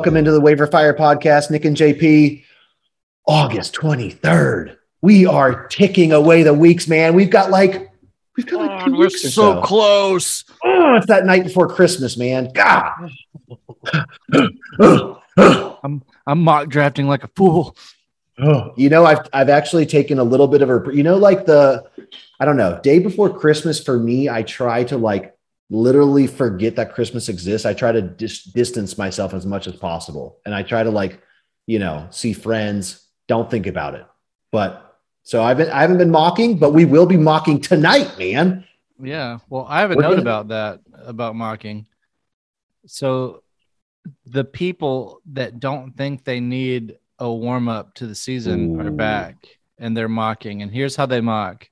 [0.00, 2.42] Welcome into the Waiver Fire Podcast, Nick and JP.
[3.28, 4.78] August 23rd.
[5.02, 7.14] We are ticking away the weeks, man.
[7.14, 7.92] We've got like
[8.34, 9.60] we've got like two Oh, we're so so.
[9.60, 10.44] close.
[10.64, 12.50] Oh, it's that night before Christmas, man.
[12.54, 13.10] God.
[15.36, 17.76] I'm I'm mock drafting like a fool.
[18.38, 21.44] Oh, you know, I've I've actually taken a little bit of a you know, like
[21.44, 21.84] the
[22.40, 25.36] I don't know, day before Christmas for me, I try to like
[25.70, 27.64] literally forget that Christmas exists.
[27.64, 31.20] I try to dis- distance myself as much as possible, and I try to like,
[31.66, 33.06] you know, see friends.
[33.28, 34.04] Don't think about it.
[34.52, 38.64] But so I've been I haven't been mocking, but we will be mocking tonight, man.
[39.02, 39.38] Yeah.
[39.48, 41.86] Well, I have a We're note gonna- about that about mocking.
[42.86, 43.42] So
[44.26, 49.36] the people that don't think they need a warm up to the season are back
[49.78, 50.62] and they're mocking.
[50.62, 51.68] And here's how they mock.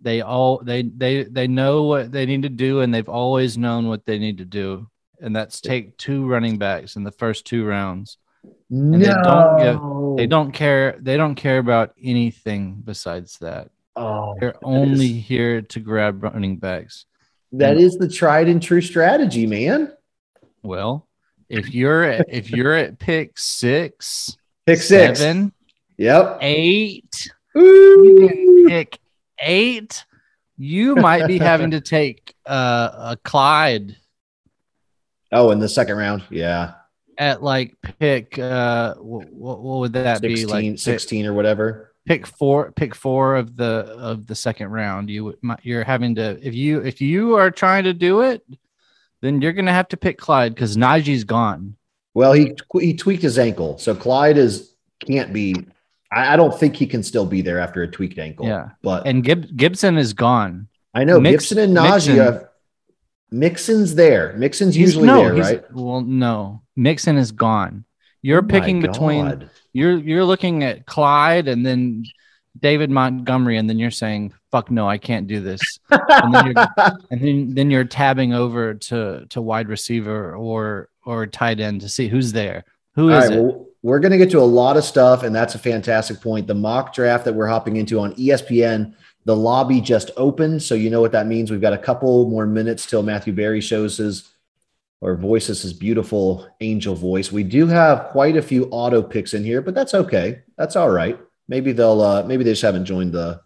[0.00, 3.88] They all they they they know what they need to do and they've always known
[3.88, 4.88] what they need to do.
[5.20, 8.18] And that's take two running backs in the first two rounds.
[8.68, 13.70] No, they don't give- They don't care they don't care about anything besides that.
[13.96, 17.06] Oh, They're that only is- here to grab running backs.
[17.52, 19.92] that is the tried and true strategy, man.
[20.62, 21.08] Well,
[21.48, 24.36] if you're at, if you're at pick six,
[24.66, 25.20] Pick six.
[25.20, 25.52] seven,
[25.96, 26.38] Yep.
[26.42, 28.02] eight, Ooh.
[28.04, 28.98] you can pick
[29.40, 30.04] eight,
[30.56, 33.96] you might be having to take uh, a Clyde
[35.32, 36.22] Oh, in the second round.
[36.30, 36.74] Yeah.
[37.18, 41.92] at like pick uh what, what would that 16, be like pick, 16 or whatever.
[42.06, 43.64] pick four pick four of the
[43.98, 47.84] of the second round you would you're having to if you if you are trying
[47.84, 48.46] to do it
[49.22, 51.74] then you're gonna have to pick Clyde because Najee's gone
[52.14, 54.74] Well, he he tweaked his ankle, so Clyde is
[55.06, 55.54] can't be.
[56.12, 58.46] I, I don't think he can still be there after a tweaked ankle.
[58.46, 58.70] Yeah.
[58.82, 62.48] but and Gib- Gibson is gone I know Mix- Gibson and Najee.
[63.30, 64.32] Mixon's there.
[64.36, 65.72] Mixon's He's- usually no, there, right?
[65.72, 67.84] Well, no, Mixon is gone.
[68.22, 72.04] You're Oh picking between you're you're looking at Clyde and then
[72.58, 75.60] David Montgomery, and then you're saying, "Fuck no, I can't do this."
[75.90, 76.66] And then you're
[77.10, 81.88] and then then you're tabbing over to to wide receiver or or tight end to
[81.88, 82.64] see who's there.
[82.96, 83.42] Who All is right, it?
[83.42, 86.46] well, we're going to get to a lot of stuff, and that's a fantastic point.
[86.46, 90.90] The mock draft that we're hopping into on ESPN, the lobby just opened, so you
[90.90, 91.50] know what that means.
[91.50, 94.32] We've got a couple more minutes till Matthew Berry shows his
[95.00, 97.30] or voices his beautiful angel voice.
[97.30, 100.42] We do have quite a few auto picks in here, but that's okay.
[100.56, 101.20] That's all right.
[101.48, 103.40] Maybe they'll uh, maybe they just haven't joined the,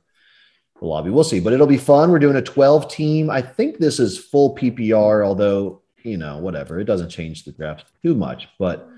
[0.78, 1.10] the lobby.
[1.10, 2.10] We'll see, but it'll be fun.
[2.10, 3.30] We're doing a 12 team.
[3.30, 6.78] I think this is full PPR, although you know whatever.
[6.78, 8.88] It doesn't change the draft too much, but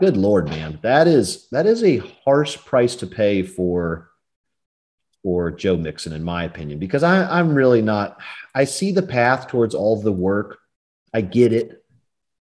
[0.00, 0.78] good lord man.
[0.82, 4.08] That is that is a harsh price to pay for
[5.22, 8.18] for joe mixon in my opinion because I, i'm really not
[8.54, 10.58] i see the path towards all the work.
[11.12, 11.84] I get it.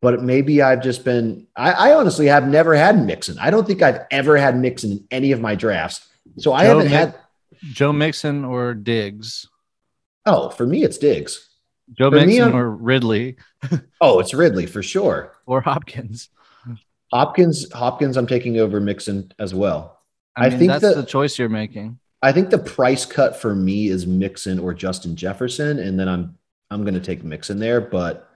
[0.03, 3.39] But maybe i've just been I, I honestly have never had mixon.
[3.39, 6.07] I don't think i've ever had mixon in any of my drafts.
[6.39, 7.15] So i Joe haven't Mix- had
[7.73, 9.49] Joe Mixon or Diggs?
[10.27, 11.49] oh for me it's diggs.
[11.97, 13.37] Joe For Mixon I'm- or Ridley?
[14.03, 15.33] Oh it's ridley for sure.
[15.47, 16.29] Or Hopkins?
[17.13, 19.97] Hopkins hopkins i'm taking over mixon as well
[20.37, 21.99] I, I mean, think that's that- the choice you're making.
[22.23, 26.37] I think the price cut for me is Mixon or Justin Jefferson, and then I'm
[26.71, 27.81] I'm going to take Mixon there.
[27.81, 28.29] But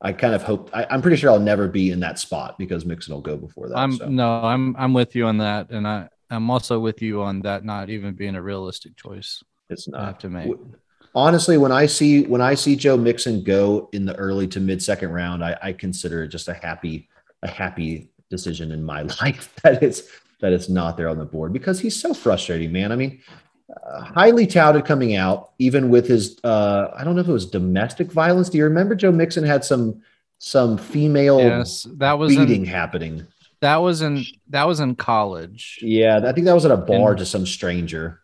[0.00, 2.84] I kind of hope I, I'm pretty sure I'll never be in that spot because
[2.84, 3.76] Mixon will go before that.
[3.76, 4.08] I'm so.
[4.08, 7.64] no, I'm I'm with you on that, and I I'm also with you on that
[7.64, 9.42] not even being a realistic choice.
[9.70, 10.20] It's I have not.
[10.20, 10.52] to make.
[11.14, 14.82] Honestly, when I see when I see Joe Mixon go in the early to mid
[14.82, 17.08] second round, I, I consider it just a happy
[17.42, 20.02] a happy decision in my life that it's
[20.40, 22.92] that it's not there on the board because he's so frustrating, man.
[22.92, 23.20] I mean,
[23.84, 27.46] uh, highly touted coming out, even with his uh, I don't know if it was
[27.46, 28.48] domestic violence.
[28.50, 30.02] Do you remember Joe Mixon had some
[30.38, 33.26] some female Yes, that was beating in, happening?
[33.60, 35.78] that was in that was in college.
[35.80, 38.20] Yeah, I think that was at a bar And- to some stranger.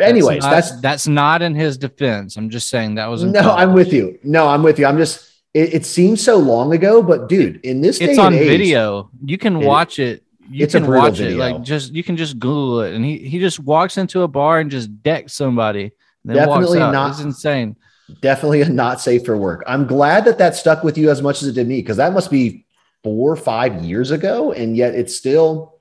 [0.00, 2.36] Anyways, not, that's that's not in his defense.
[2.36, 4.18] I'm just saying that was in no, I'm with you.
[4.22, 4.86] No, I'm with you.
[4.86, 5.29] I'm just.
[5.52, 8.48] It, it seems so long ago, but dude, in this It's day on and age,
[8.48, 9.10] video.
[9.24, 10.22] You can It- watch it.
[10.52, 11.24] You it's can watch it.
[11.28, 11.38] video.
[11.38, 14.58] Like just you can just Google it, and he he just walks into a bar
[14.60, 15.92] and just decks somebody.
[16.26, 16.92] Definitely walks out.
[16.92, 17.76] not- It's insane.
[18.20, 19.62] definitely not safe for work.
[19.68, 22.12] I'm glad that that stuck with you as much as it did me because that
[22.12, 22.66] must be
[23.04, 25.76] four or five years ago, and yet it's still,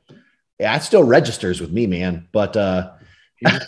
[0.60, 2.28] yeah, it still registers with me, man.
[2.32, 2.92] But uh,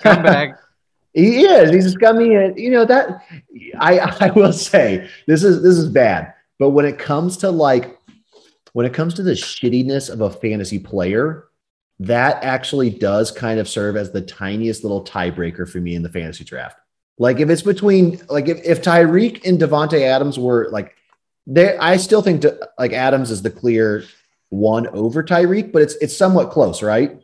[0.03, 0.59] come back.
[1.13, 1.71] he is.
[1.71, 2.35] He's a scummy.
[2.35, 3.25] uh, You know that.
[3.79, 6.33] I I will say this is this is bad.
[6.59, 7.99] But when it comes to like,
[8.73, 11.45] when it comes to the shittiness of a fantasy player,
[11.99, 16.09] that actually does kind of serve as the tiniest little tiebreaker for me in the
[16.09, 16.77] fantasy draft.
[17.17, 20.95] Like if it's between like if, if Tyreek and Davante Adams were like
[21.45, 24.05] there, I still think to, like Adams is the clear
[24.49, 27.21] one over Tyreek, but it's it's somewhat close, right?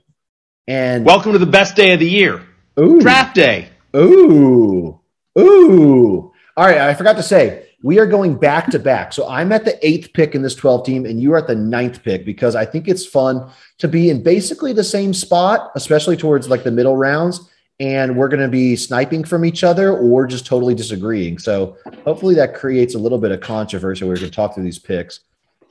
[0.68, 2.44] And welcome to the best day of the year,
[2.80, 3.70] ooh, draft day.
[3.96, 5.00] Ooh,
[5.40, 6.34] ooh.
[6.56, 9.14] All right, I forgot to say we are going back to back.
[9.14, 11.56] So I'm at the eighth pick in this 12 team, and you are at the
[11.56, 16.18] ninth pick because I think it's fun to be in basically the same spot, especially
[16.18, 17.50] towards like the middle rounds.
[17.80, 21.38] And we're going to be sniping from each other or just totally disagreeing.
[21.38, 24.04] So hopefully that creates a little bit of controversy.
[24.04, 25.20] We're going to talk through these picks.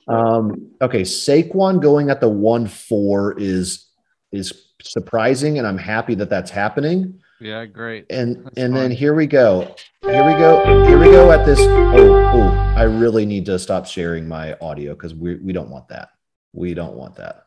[0.06, 3.86] Um, okay, Saquon going at the one four is
[4.30, 7.20] is surprising, and I'm happy that that's happening.
[7.41, 8.06] Yeah, great.
[8.11, 8.83] And That's and fun.
[8.83, 9.75] then here we go.
[10.03, 10.85] Here we go.
[10.87, 11.59] Here we go at this.
[11.61, 15.88] Oh, oh, I really need to stop sharing my audio because we we don't want
[15.88, 16.11] that.
[16.53, 17.47] We don't want that.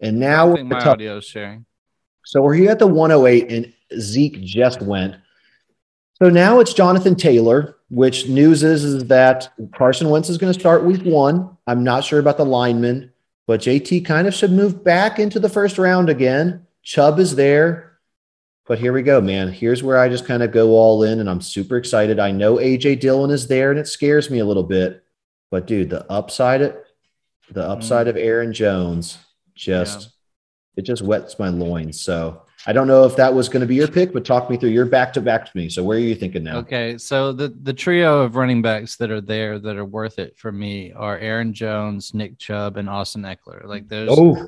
[0.00, 1.66] And now we're my audio is sharing.
[2.24, 5.16] So we're here at the 108, and Zeke just went.
[6.22, 10.58] So now it's Jonathan Taylor, which news is, is that Carson Wentz is going to
[10.58, 11.56] start week one.
[11.66, 13.12] I'm not sure about the lineman,
[13.46, 16.66] but JT kind of should move back into the first round again.
[16.82, 17.87] Chubb is there.
[18.68, 19.50] But here we go, man.
[19.50, 22.20] Here's where I just kind of go all in, and I'm super excited.
[22.20, 25.02] I know AJ Dillon is there, and it scares me a little bit.
[25.50, 26.84] But dude, the upside it,
[27.50, 28.10] the upside mm.
[28.10, 29.16] of Aaron Jones,
[29.54, 30.08] just yeah.
[30.76, 32.02] it just wets my loins.
[32.02, 34.58] So I don't know if that was going to be your pick, but talk me
[34.58, 34.68] through.
[34.68, 35.70] You're back to back to me.
[35.70, 36.58] So where are you thinking now?
[36.58, 40.36] Okay, so the the trio of running backs that are there that are worth it
[40.36, 43.64] for me are Aaron Jones, Nick Chubb, and Austin Ekeler.
[43.64, 44.10] Like those.
[44.12, 44.46] Oh.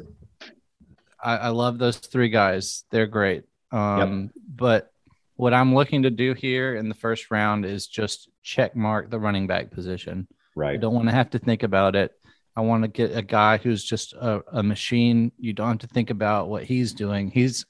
[1.22, 2.84] I, I love those three guys.
[2.90, 3.44] They're great.
[3.72, 4.30] Um, yep.
[4.54, 4.92] But
[5.36, 9.18] what I'm looking to do here in the first round is just check mark the
[9.18, 10.28] running back position.
[10.54, 10.74] Right.
[10.74, 12.12] I don't want to have to think about it.
[12.56, 15.32] I want to get a guy who's just a, a machine.
[15.38, 17.30] You don't have to think about what he's doing.
[17.30, 17.64] He's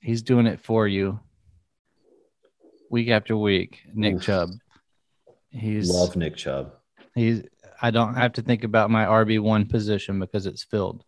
[0.00, 1.20] he's doing it for you
[2.90, 3.80] week after week.
[3.94, 4.22] Nick Oof.
[4.22, 4.50] Chubb.
[5.50, 6.72] He's love Nick Chubb.
[7.14, 7.42] He's
[7.82, 11.04] I don't have to think about my RB one position because it's filled.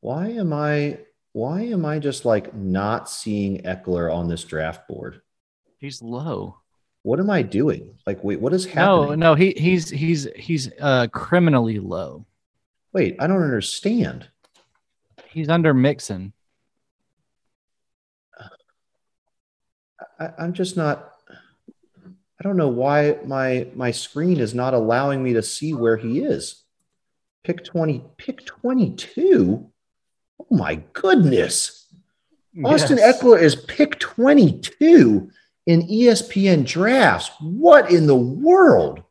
[0.00, 0.98] Why am I
[1.38, 5.22] why am I just like not seeing Ekeler on this draft board?
[5.78, 6.58] He's low.
[7.02, 7.94] What am I doing?
[8.04, 9.10] Like, wait, what is happening?
[9.10, 12.26] No, no, he he's he's he's uh criminally low.
[12.92, 14.28] Wait, I don't understand.
[15.30, 16.32] He's under Mixon.
[20.18, 21.12] I, I'm just not.
[22.08, 26.18] I don't know why my my screen is not allowing me to see where he
[26.18, 26.64] is.
[27.44, 29.70] Pick 20, pick 22.
[30.40, 31.86] Oh my goodness.
[32.64, 33.22] Austin yes.
[33.22, 35.30] Ekeler is pick 22
[35.66, 37.30] in ESPN drafts.
[37.40, 39.02] What in the world?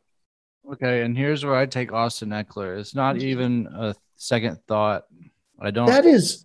[0.70, 2.78] Okay, and here's where I take Austin Ekeler.
[2.78, 5.06] It's not even a second thought.
[5.58, 6.44] I don't That is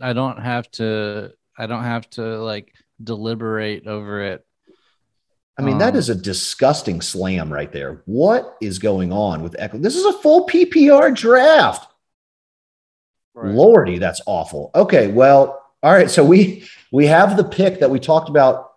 [0.00, 2.72] I don't have to I don't have to like
[3.02, 4.46] deliberate over it.
[5.56, 8.02] I mean, um, that is a disgusting slam right there.
[8.06, 9.82] What is going on with Ekeler?
[9.82, 11.93] This is a full PPR draft.
[13.34, 13.52] Right.
[13.52, 14.70] Lordy, that's awful.
[14.74, 16.10] Okay, well, all right.
[16.10, 18.72] So we we have the pick that we talked about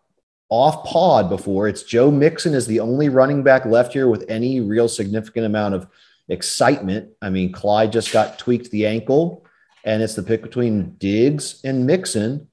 [0.50, 1.68] off pod before.
[1.68, 5.76] It's Joe Mixon is the only running back left here with any real significant amount
[5.76, 5.88] of
[6.28, 7.10] excitement.
[7.22, 9.46] I mean, Clyde just got tweaked the ankle,
[9.84, 12.48] and it's the pick between Diggs and Mixon.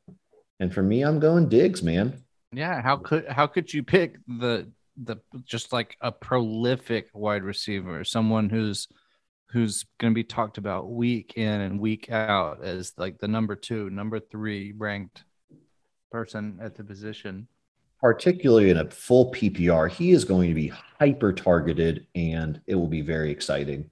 [0.61, 2.23] And for me, I'm going Diggs, man.
[2.52, 8.05] Yeah, how could how could you pick the the just like a prolific wide receiver,
[8.05, 8.88] someone who's
[9.55, 13.55] who's going to be talked about week in and week out as like the number
[13.55, 15.23] two, number three ranked
[16.11, 17.47] person at the position.
[18.01, 22.89] Particularly in a full PPR, he is going to be hyper targeted and it will
[22.89, 23.89] be very exciting.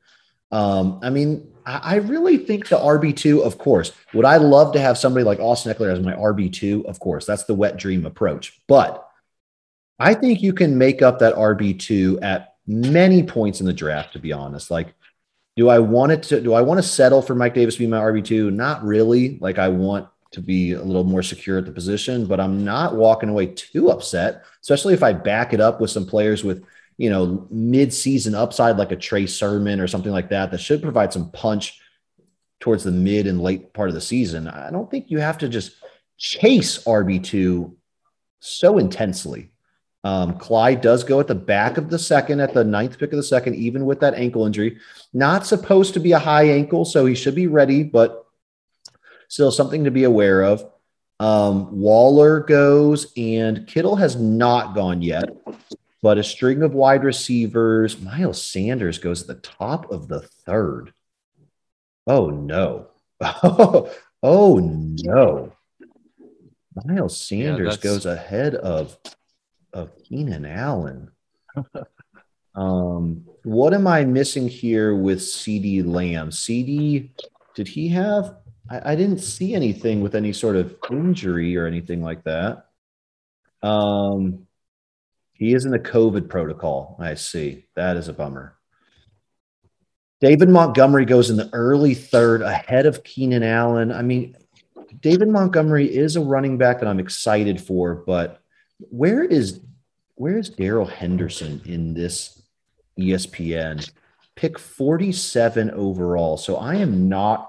[0.50, 4.98] Um, I mean, I, really think the RB2, of course, would I love to have
[4.98, 6.86] somebody like Austin Ekeler as my RB2?
[6.86, 8.60] Of course, that's the wet dream approach.
[8.66, 9.08] But
[10.00, 14.18] I think you can make up that RB2 at many points in the draft, to
[14.18, 14.68] be honest.
[14.68, 14.92] Like
[15.56, 16.40] do I want it to?
[16.40, 18.50] Do I want to settle for Mike Davis to be my RB two?
[18.50, 19.38] Not really.
[19.40, 22.96] Like I want to be a little more secure at the position, but I'm not
[22.96, 26.64] walking away too upset, especially if I back it up with some players with
[26.96, 31.12] you know mid-season upside like a Trey Sermon or something like that that should provide
[31.12, 31.80] some punch
[32.60, 34.48] towards the mid and late part of the season.
[34.48, 35.72] I don't think you have to just
[36.16, 37.76] chase RB two
[38.40, 39.51] so intensely.
[40.04, 43.16] Um, Clyde does go at the back of the second at the ninth pick of
[43.16, 44.78] the second, even with that ankle injury.
[45.12, 48.26] Not supposed to be a high ankle, so he should be ready, but
[49.28, 50.68] still something to be aware of.
[51.20, 55.30] Um, Waller goes, and Kittle has not gone yet,
[56.02, 58.00] but a string of wide receivers.
[58.00, 60.92] Miles Sanders goes at the top of the third.
[62.08, 62.88] Oh, no.
[63.22, 65.52] oh, no.
[66.84, 68.98] Miles Sanders yeah, goes ahead of
[69.72, 71.10] of Keenan Allen.
[72.54, 76.30] Um, what am I missing here with CeeDee Lamb?
[76.30, 77.12] CD,
[77.54, 78.36] did he have?
[78.70, 82.66] I, I didn't see anything with any sort of injury or anything like that.
[83.62, 84.46] Um,
[85.32, 86.96] he is in the COVID protocol.
[87.00, 87.66] I see.
[87.74, 88.56] That is a bummer.
[90.20, 93.90] David Montgomery goes in the early third ahead of Keenan Allen.
[93.90, 94.36] I mean,
[95.00, 98.41] David Montgomery is a running back that I'm excited for, but
[98.90, 99.60] where is
[100.14, 102.42] where is Darrell Henderson in this
[102.98, 103.90] ESPN?
[104.34, 106.36] Pick 47 overall.
[106.36, 107.48] So I am not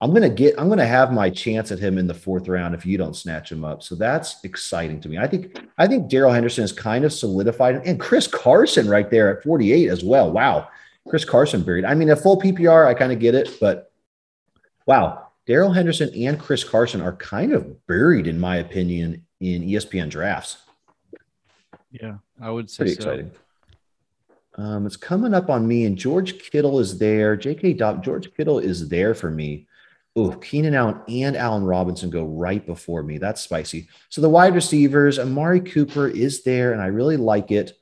[0.00, 2.84] I'm to get I'm to have my chance at him in the fourth round if
[2.84, 3.82] you don't snatch him up.
[3.82, 5.18] So that's exciting to me.
[5.18, 9.36] I think I think Darrell Henderson is kind of solidified and Chris Carson right there
[9.36, 10.30] at 48 as well.
[10.30, 10.68] Wow.
[11.08, 11.84] Chris Carson buried.
[11.84, 13.92] I mean, a full PPR, I kind of get it, but
[14.86, 20.08] wow, Darrell Henderson and Chris Carson are kind of buried, in my opinion, in ESPN
[20.08, 20.58] drafts.
[21.90, 23.10] Yeah, I would say Pretty so.
[23.10, 23.30] exciting.
[24.56, 27.36] Um, it's coming up on me, and George Kittle is there.
[27.36, 27.74] J.K.
[27.74, 29.66] George Kittle is there for me.
[30.16, 33.18] Oh, Keenan Allen and Allen Robinson go right before me.
[33.18, 33.88] That's spicy.
[34.10, 37.72] So the wide receivers, Amari Cooper is there, and I really like it.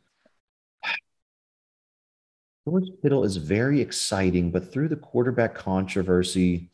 [2.67, 6.71] George Kittle is very exciting, but through the quarterback controversy,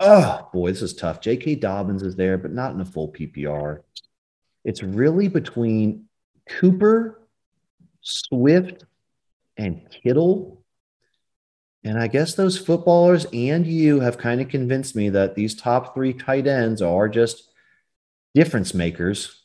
[0.00, 1.20] oh boy, this is tough.
[1.20, 1.56] J.K.
[1.56, 3.80] Dobbins is there, but not in a full PPR.
[4.64, 6.06] It's really between
[6.48, 7.20] Cooper,
[8.00, 8.84] Swift,
[9.56, 10.64] and Kittle.
[11.84, 15.94] And I guess those footballers and you have kind of convinced me that these top
[15.94, 17.50] three tight ends are just
[18.34, 19.42] difference makers.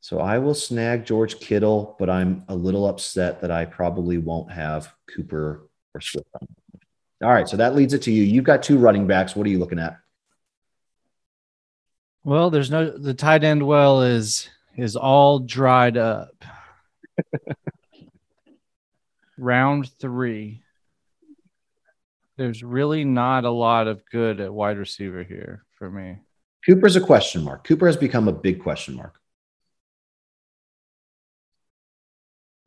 [0.00, 4.52] So I will snag George Kittle, but I'm a little upset that I probably won't
[4.52, 6.28] have Cooper or Swift.
[7.22, 8.22] All right, so that leads it to you.
[8.22, 9.34] You've got two running backs.
[9.34, 9.98] What are you looking at?
[12.24, 16.44] Well, there's no the tight end well is is all dried up.
[19.38, 20.62] Round three.
[22.36, 26.18] There's really not a lot of good at wide receiver here for me.
[26.66, 27.64] Cooper's a question mark.
[27.64, 29.18] Cooper has become a big question mark.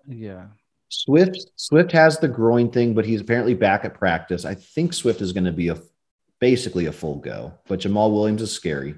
[0.08, 0.48] Yeah.
[0.90, 4.44] Swift Swift has the groin thing, but he's apparently back at practice.
[4.44, 5.78] I think Swift is going to be a
[6.40, 8.96] basically a full go, but Jamaal Williams is scary.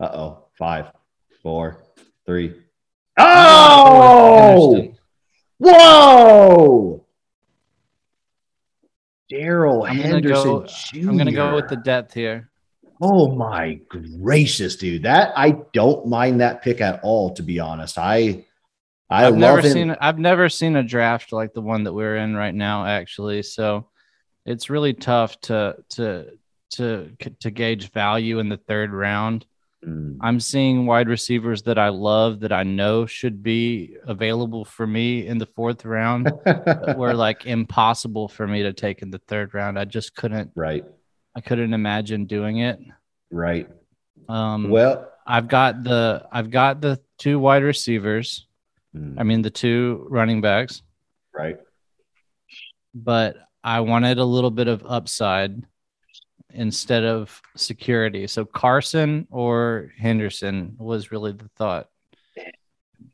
[0.00, 0.90] Uh oh, five,
[1.42, 1.82] four,
[2.24, 2.54] three.
[3.18, 4.94] Oh,
[5.58, 7.04] whoa!
[9.28, 11.10] Darrell I'm Henderson go- Jr.
[11.10, 12.50] I'm gonna go with the depth here.
[13.02, 15.02] Oh my gracious, dude!
[15.02, 17.34] That I don't mind that pick at all.
[17.34, 18.46] To be honest, I
[19.10, 19.72] I I've love never him.
[19.72, 23.42] seen I've never seen a draft like the one that we're in right now, actually.
[23.42, 23.88] So
[24.46, 26.26] it's really tough to to
[26.72, 29.46] to to gauge value in the third round.
[29.84, 34.86] Mm, I'm seeing wide receivers that I love that I know should be available for
[34.86, 36.30] me in the fourth round
[36.96, 39.78] were like impossible for me to take in the third round.
[39.78, 40.84] I just couldn't right,
[41.34, 42.78] I couldn't imagine doing it.
[43.30, 43.68] right.
[44.28, 48.46] Um Well, I've got the I've got the two wide receivers.
[48.96, 50.82] Mm, I mean the two running backs.
[51.34, 51.56] right.
[52.94, 55.62] but I wanted a little bit of upside
[56.52, 58.26] instead of security.
[58.26, 61.88] So Carson or Henderson was really the thought.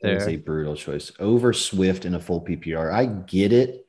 [0.02, 0.35] That is There.
[0.35, 2.92] a brutal choice over Swift in a full PPR.
[2.92, 3.87] I get it.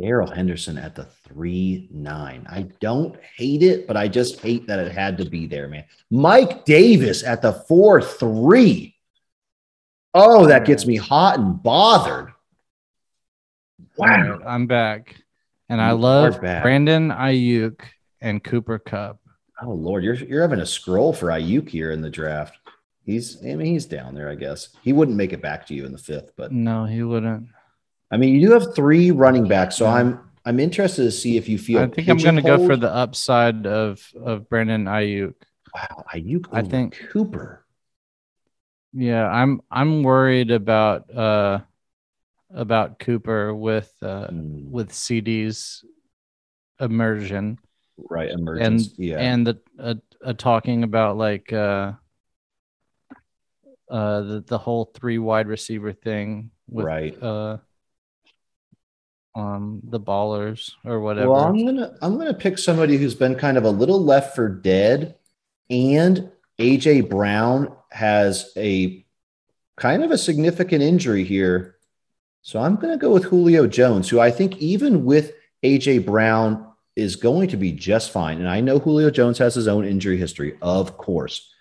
[0.00, 2.46] Darrell Henderson at the three nine.
[2.48, 5.84] I don't hate it, but I just hate that it had to be there, man.
[6.10, 8.94] Mike Davis at the four three.
[10.14, 12.32] Oh, that gets me hot and bothered.
[13.98, 15.16] Right, I'm back.
[15.68, 16.40] And I love.
[16.40, 17.80] Brandon Aiyuk
[18.20, 19.18] and Cooper Kupp.
[19.60, 22.56] Oh Lord, you're you're having a scroll for Aiyuk here in the draft.
[23.04, 24.68] He's I mean he's down there, I guess.
[24.82, 27.48] He wouldn't make it back to you in the fifth, but No, he wouldn't.
[28.10, 31.48] I mean, you do have three running backs, so I'm I'm interested to see if
[31.48, 31.80] you feel.
[31.80, 35.34] I think I'm going to go for the upside of of Brandon Aiyuk.
[35.74, 36.04] wow.
[36.14, 37.64] Aiyuk, I think- Cooper.
[38.94, 41.60] Yeah, I'm I'm worried about uh
[42.50, 45.84] about Cooper with uh Mm, with CeeDee's
[46.80, 47.58] immersion.
[47.98, 48.94] right, emergence.
[48.96, 51.92] yeah, and the uh, uh, talking about like uh
[53.90, 57.22] uh the, the whole three wide receiver thing with right.
[57.22, 57.58] uh
[59.38, 61.30] um the ballers or whatever.
[61.30, 64.48] Well, I'm gonna I'm gonna pick somebody who's been kind of a little left for
[64.48, 65.14] dead,
[65.70, 69.04] and AJ Brown has a
[69.76, 71.76] kind of a significant injury here.
[72.42, 76.66] So I'm gonna go with Julio Jones, who I think even with AJ Brown
[76.96, 78.38] is going to be just fine.
[78.38, 81.52] And I know Julio Jones has his own injury history, of course.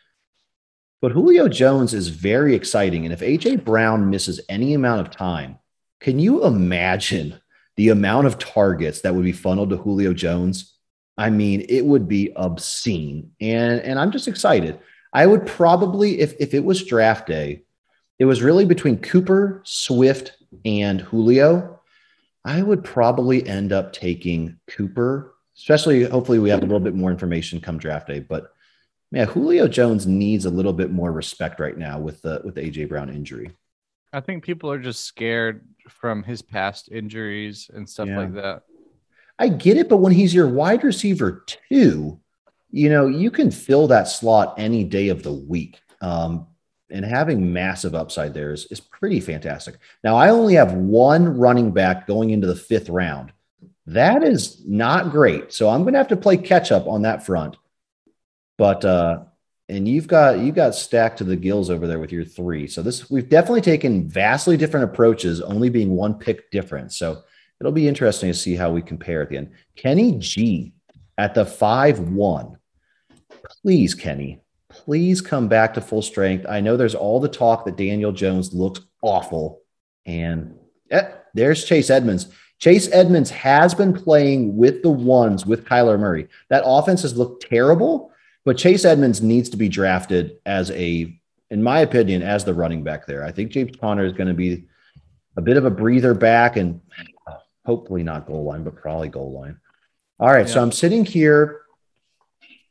[1.00, 3.06] But Julio Jones is very exciting.
[3.06, 5.60] And if AJ Brown misses any amount of time,
[6.00, 7.40] can you imagine
[7.78, 10.74] the amount of targets that would be funneled to Julio Jones?
[11.18, 13.32] I mean, it would be obscene.
[13.40, 14.80] And, and I'm just excited.
[15.14, 17.64] I would probably, if, if it was draft day,
[18.20, 20.34] it was really between Cooper, Swift,
[20.66, 21.80] and Julio.
[22.44, 27.12] I would probably end up taking Cooper, especially hopefully we have a little bit more
[27.12, 28.20] information come draft day.
[28.20, 28.52] But
[29.12, 32.62] man, Julio Jones needs a little bit more respect right now with the with the
[32.62, 33.52] AJ Brown injury.
[34.14, 38.20] I think people are just scared from his past injuries and stuff yeah.
[38.20, 38.64] like that.
[39.40, 42.20] I get it, but when he's your wide receiver too,
[42.72, 45.80] you know, you can fill that slot any day of the week.
[46.02, 46.48] Um,
[46.90, 49.76] and having massive upside there is, is pretty fantastic.
[50.04, 53.34] Now, I only have one running back going into the fifth round.
[53.88, 55.54] That is not great.
[55.54, 57.58] So I'm going to have to play catch up on that front.
[58.58, 59.24] But uh,
[59.70, 62.68] and you've got you got stacked to the gills over there with your three.
[62.68, 66.98] So this we've definitely taken vastly different approaches, only being one pick difference.
[66.98, 67.24] So
[67.60, 69.52] it'll be interesting to see how we compare at the end.
[69.76, 70.74] Kenny G
[71.18, 72.58] at the five one.
[73.62, 76.46] Please, Kenny, please come back to full strength.
[76.48, 79.62] I know there's all the talk that Daniel Jones looks awful,
[80.06, 80.58] and
[80.92, 82.28] eh, there's Chase Edmonds.
[82.60, 86.28] Chase Edmonds has been playing with the ones with Kyler Murray.
[86.50, 88.12] That offense has looked terrible
[88.48, 91.14] but Chase Edmonds needs to be drafted as a,
[91.50, 93.26] in my opinion, as the running back there.
[93.26, 94.64] I think James Conner is going to be
[95.36, 96.80] a bit of a breather back and
[97.66, 99.60] hopefully not goal line, but probably goal line.
[100.22, 100.48] All right.
[100.48, 100.54] Yeah.
[100.54, 101.64] So I'm sitting here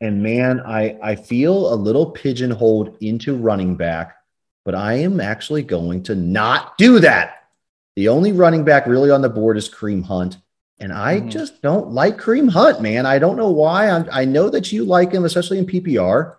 [0.01, 4.17] and man, I, I feel a little pigeonholed into running back,
[4.65, 7.49] but I am actually going to not do that.
[7.97, 10.39] The only running back really on the board is Kareem Hunt.
[10.79, 11.31] And I mm-hmm.
[11.31, 13.07] just don't like Kareem Hunt, man.
[13.07, 13.89] I don't know why.
[13.89, 16.37] I'm, I know that you like him, especially in PPR,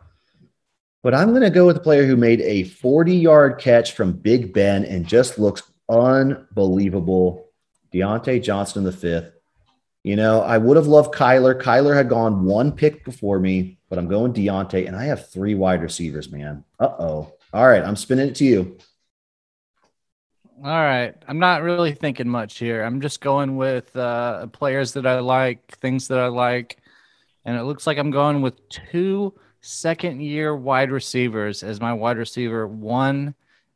[1.02, 4.12] but I'm going to go with a player who made a 40 yard catch from
[4.12, 7.47] Big Ben and just looks unbelievable.
[7.93, 9.32] Diontae Johnson, the fifth.
[10.04, 11.60] You know, I would have loved Kyler.
[11.60, 15.56] Kyler had gone one pick before me, but I'm going Diontae, and I have three
[15.56, 16.63] wide receivers, man.
[16.80, 17.34] Uh oh.
[17.54, 18.78] All right, I'm spinning it to you.
[20.63, 21.13] All right.
[21.28, 22.84] I'm not really thinking much here.
[22.84, 26.78] I'm just going with uh, players that I like, things that I like.
[27.46, 32.17] And it looks like I'm going with two second year wide receivers as my wide
[32.17, 33.36] receiver one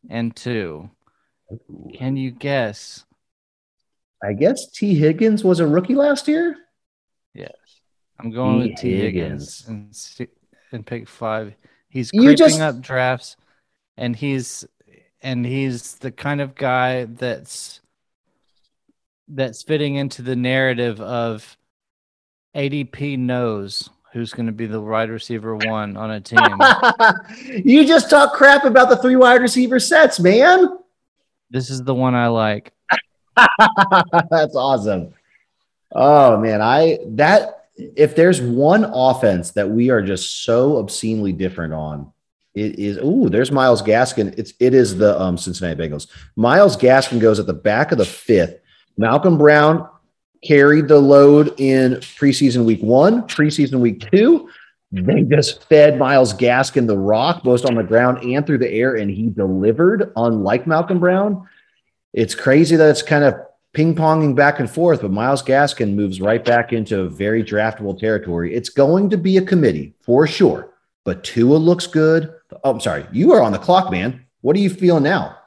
[0.10, 0.90] and two.
[1.94, 3.06] Can you guess?
[4.24, 6.56] I guess Tee Higgins was a rookie last year.
[7.34, 7.54] Yes.
[8.20, 10.28] I'm going Tee with Tee Higgins, Higgins in,
[10.72, 11.54] in pick five.
[11.90, 12.60] He's creeping just...
[12.60, 13.36] up drafts
[13.98, 14.66] and he's
[15.22, 17.82] and he's the kind of guy that's
[19.28, 21.58] that's fitting into the narrative of
[22.56, 26.40] ADP knows who's going to be the wide receiver one on a team.
[27.66, 30.78] you just talk crap about the three wide receiver sets, man.
[31.50, 32.74] This is the one I like.
[34.30, 35.14] That's awesome.
[35.94, 41.74] Oh man, I that if there's one offense that we are just so obscenely different
[41.74, 42.12] on,
[42.54, 44.38] it is oh, there's Myles Gaskin.
[44.38, 46.08] It's it is the um, Cincinnati Bengals.
[46.36, 48.60] Myles Gaskin goes at the back of the fifth.
[48.98, 49.88] Malcolm Brown
[50.44, 54.50] carried the load in preseason week one, preseason week two.
[54.92, 58.96] They just fed Myles Gaskin the rock, both on the ground and through the air,
[58.96, 61.48] and he delivered, unlike Malcolm Brown.
[62.14, 63.36] It's crazy that it's kind of
[63.74, 68.54] ping ponging back and forth, but Myles Gaskin moves right back into very draftable territory.
[68.54, 70.74] It's going to be a committee for sure,
[71.06, 72.34] but Tua looks good.
[72.64, 73.06] Oh, I'm sorry.
[73.12, 74.26] You are on the clock, man.
[74.42, 75.38] What are you feeling now?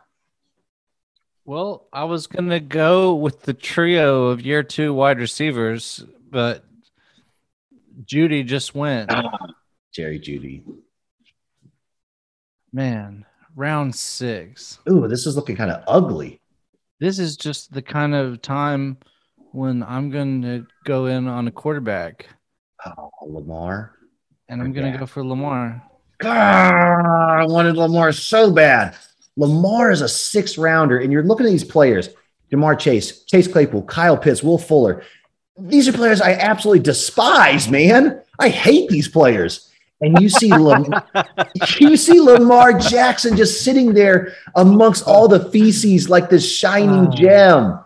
[1.44, 6.64] Well, I was going to go with the trio of year two wide receivers, but
[8.04, 9.10] Jeudy just went.
[9.12, 9.36] Ah,
[9.92, 10.62] Jerry Jeudy.
[12.72, 14.78] Man, round six.
[14.88, 16.40] Ooh, this is looking kind of ugly.
[16.98, 18.96] This is just the kind of time
[19.52, 22.26] when I'm going to go in on a quarterback.
[22.86, 23.92] Oh, Lamar.
[24.48, 25.82] And I'm going to go for Lamar.
[26.26, 28.96] I wanted Lamar so bad.
[29.36, 32.08] Lamar is a six rounder, and you're looking at these players
[32.52, 35.02] Ja'Marr Chase, Chase Claypool, Kyle Pitts, Will Fuller.
[35.58, 38.20] These are players I absolutely despise, man.
[38.38, 39.70] I hate these players.
[40.00, 40.92] And you see, Lam-
[41.78, 47.10] you see Lamar Jackson just sitting there amongst all the feces like this shining oh.
[47.10, 47.80] gem.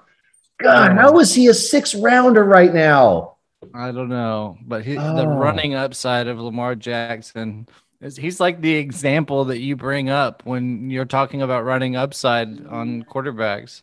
[0.58, 1.20] God, how oh.
[1.20, 3.36] is he a six rounder right now?
[3.74, 5.16] I don't know, but he, oh.
[5.16, 7.68] the running upside of Lamar Jackson
[8.00, 13.02] He's like the example that you bring up when you're talking about running upside on
[13.02, 13.10] mm-hmm.
[13.10, 13.82] quarterbacks.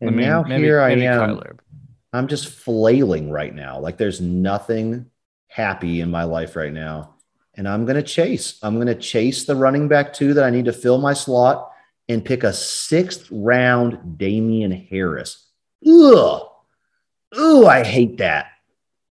[0.00, 1.36] And I mean, now maybe, here I am.
[1.36, 1.58] Kyler.
[2.14, 3.78] I'm just flailing right now.
[3.78, 5.06] Like there's nothing
[5.48, 7.16] happy in my life right now.
[7.54, 8.58] and I'm going to chase.
[8.62, 11.70] I'm going to chase the running back two that I need to fill my slot
[12.08, 15.46] and pick a sixth round Damien Harris.
[15.86, 16.42] Ugh.
[17.38, 18.46] Ooh, I hate that.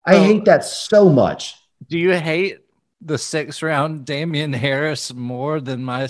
[0.06, 1.56] I oh, hate that so much.
[1.88, 2.60] Do you hate
[3.02, 6.08] the sixth round Damien Harris more than my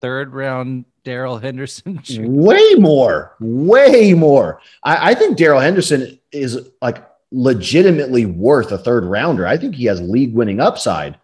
[0.00, 2.02] third round Darrell Henderson?
[2.18, 4.60] Way more, way more.
[4.82, 9.46] I, I think Darrell Henderson is like legitimately worth a third rounder.
[9.46, 11.18] I think he has league winning upside,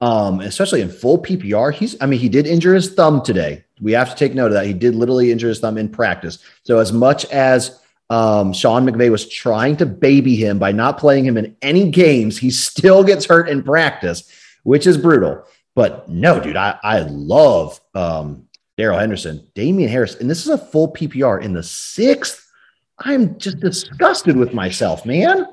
[0.00, 1.72] um, especially in full PPR.
[1.72, 3.64] He's, I mean, he did injure his thumb today.
[3.80, 4.66] We have to take note of that.
[4.66, 6.38] He did literally injure his thumb in practice.
[6.62, 11.24] So as much as um, Sean McVay was trying to baby him by not playing
[11.24, 12.38] him in any games.
[12.38, 14.30] He still gets hurt in practice,
[14.62, 15.44] which is brutal.
[15.74, 20.58] But no, dude, I, I love um, Darrell Henderson, Damien Harris, and this is a
[20.58, 22.50] full PPR in the sixth.
[22.98, 25.46] I'm just disgusted with myself, man.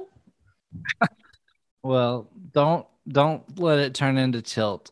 [1.83, 4.91] well, don't don't let it turn into tilt.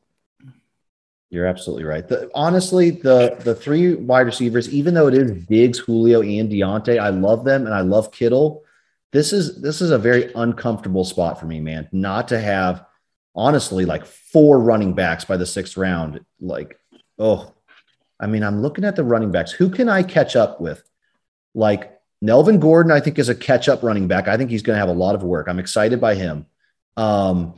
[1.32, 2.06] You're absolutely right.
[2.06, 7.00] The, honestly, the the three wide receivers, even though it is Diggs, Julio, and Diontae,
[7.00, 8.66] I love them and I love Kittle.
[9.14, 11.88] This is this is a very uncomfortable spot for me, man.
[11.94, 12.86] Not to have
[13.34, 16.20] honestly like four running backs by the sixth round.
[16.42, 16.78] Like,
[17.18, 17.54] oh,
[18.20, 19.54] I mean, I'm looking at the running backs.
[19.54, 20.84] Who can I catch up with?
[21.56, 24.28] Like Melvin Gordon, I think is a catch up running back.
[24.28, 25.48] I think he's going to have a lot of work.
[25.48, 26.46] I'm excited by him.
[26.98, 27.56] Um,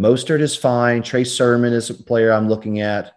[0.00, 1.02] Mostert is fine.
[1.02, 3.12] Trey Sermon is a player I'm looking at.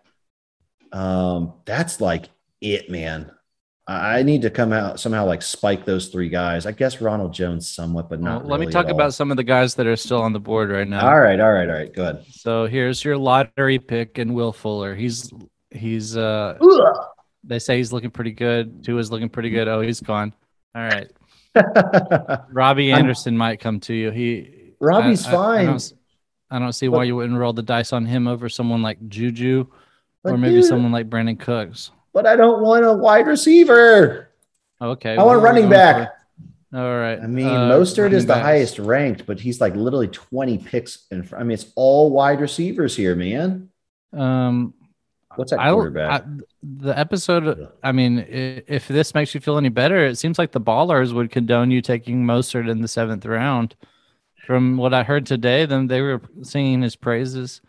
[0.91, 2.25] Um, that's like
[2.59, 3.31] it, man.
[3.85, 6.65] I need to come out somehow like spike those three guys.
[6.65, 8.41] I guess Ronald Jones somewhat, but not.
[8.41, 10.39] Well, let really me talk about some of the guys that are still on the
[10.39, 11.05] board right now.
[11.05, 11.93] All right, all right, all right.
[11.93, 12.23] Good.
[12.29, 14.95] So here's your lottery pick and Will Fuller.
[14.95, 15.33] He's
[15.69, 17.05] he's uh Ugh.
[17.43, 18.85] they say he's looking pretty good.
[18.85, 19.67] Tua is looking pretty good.
[19.67, 20.33] Oh, he's gone.
[20.75, 21.11] All right.
[22.51, 24.11] Robbie Anderson I'm, might come to you.
[24.11, 25.67] He Robbie's I, fine.
[25.67, 25.77] I, I
[26.59, 29.65] don't see why you wouldn't roll the dice on him over someone like Juju
[30.23, 31.91] or maybe dude, someone like Brandin Cooks.
[32.13, 34.29] But I don't want a wide receiver.
[34.81, 35.17] Okay.
[35.17, 36.13] I want a running back.
[36.71, 36.79] For?
[36.79, 37.19] All right.
[37.19, 38.45] I mean, uh, Mostert is the backs.
[38.45, 41.41] highest ranked, but he's like literally 20 picks in front.
[41.41, 43.69] I mean, it's all wide receivers here, man.
[44.11, 44.73] Um,
[45.35, 46.09] What's that quarterback?
[46.09, 46.29] I, I,
[46.61, 47.69] the episode.
[47.83, 51.31] I mean, if this makes you feel any better, it seems like the Ballers would
[51.31, 53.75] condone you taking Mostert in the seventh round.
[54.45, 57.61] From what I heard today, then they were singing his praises.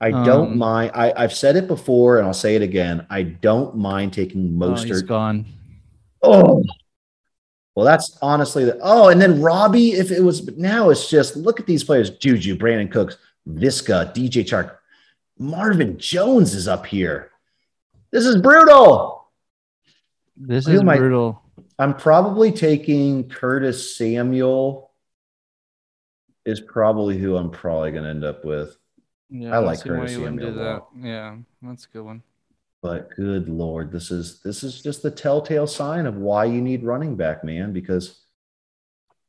[0.00, 0.92] I don't um, mind.
[0.94, 3.06] I, I've said it before, and I'll say it again.
[3.10, 4.80] I don't mind taking Mostert.
[4.80, 5.46] Oh, he's gone.
[6.22, 6.62] Oh,
[7.74, 8.78] well, that's honestly the.
[8.82, 9.92] Oh, and then Robbie.
[9.92, 13.18] If it was now, it's just look at these players: Juju, Brandin Cooks,
[13.48, 14.76] Viska, DJ Chark,
[15.38, 17.30] Marvin Jones is up here.
[18.10, 19.28] This is brutal.
[20.36, 21.42] This is brutal.
[21.78, 24.92] I, I'm probably taking Curtis Samuel
[26.44, 28.76] is probably who I'm probably going to end up with.
[29.30, 30.36] Yeah, I like Curtis Samuel.
[30.36, 30.82] Do that.
[30.96, 32.22] Yeah, that's a good one.
[32.82, 36.84] But good lord, this is this is just the telltale sign of why you need
[36.84, 37.72] running back, man.
[37.72, 38.20] Because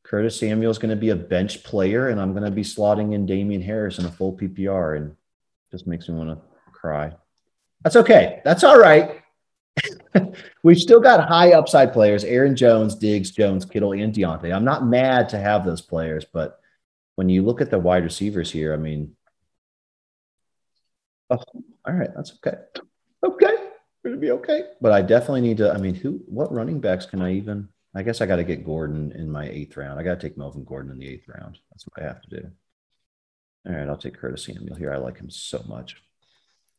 [0.02, 3.14] Curtis Samuel is going to be a bench player, and I'm going to be slotting
[3.14, 5.16] in Damien Harris in a full PPR, and
[5.70, 7.12] just makes me want to cry.
[7.82, 8.40] That's okay.
[8.44, 9.22] That's all right.
[10.62, 14.54] We've still got high upside players: Aaron Jones, Diggs, Jones, Kittle, and Diontae.
[14.54, 16.60] I'm not mad to have those players, but
[17.16, 19.16] when you look at the wide receivers here, I mean,
[21.30, 21.42] oh,
[21.86, 22.58] all right, that's okay.
[23.24, 23.54] Okay,
[24.02, 24.62] we're gonna be okay.
[24.80, 25.72] But I definitely need to.
[25.72, 26.20] I mean, who?
[26.26, 27.68] What running backs can I even?
[27.94, 29.98] I guess I got to get Gordon in my eighth round.
[29.98, 31.58] I got to take Melvin Gordon in the eighth round.
[31.70, 32.50] That's what I have to do.
[33.66, 34.92] All right, I'll take Curtis Samuel here.
[34.92, 35.96] I like him so much.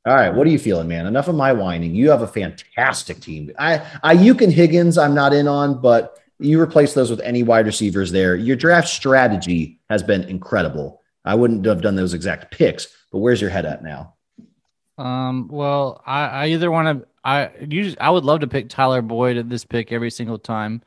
[0.06, 1.08] All right, what are you feeling, man?
[1.08, 1.96] Enough of my whining.
[1.96, 3.52] You have a fantastic team.
[3.58, 4.98] I, I, you can Higgins.
[4.98, 8.36] I'm not in on, but you replace those with any wide receivers there.
[8.36, 11.02] Your draft strategy has been incredible.
[11.26, 14.16] I wouldn't have done those exact picks, but where's your head at now?
[14.98, 19.02] Um, well, I, I either want to, I usually, I would love to pick Tyler
[19.02, 20.82] Boyd at this pick every single time,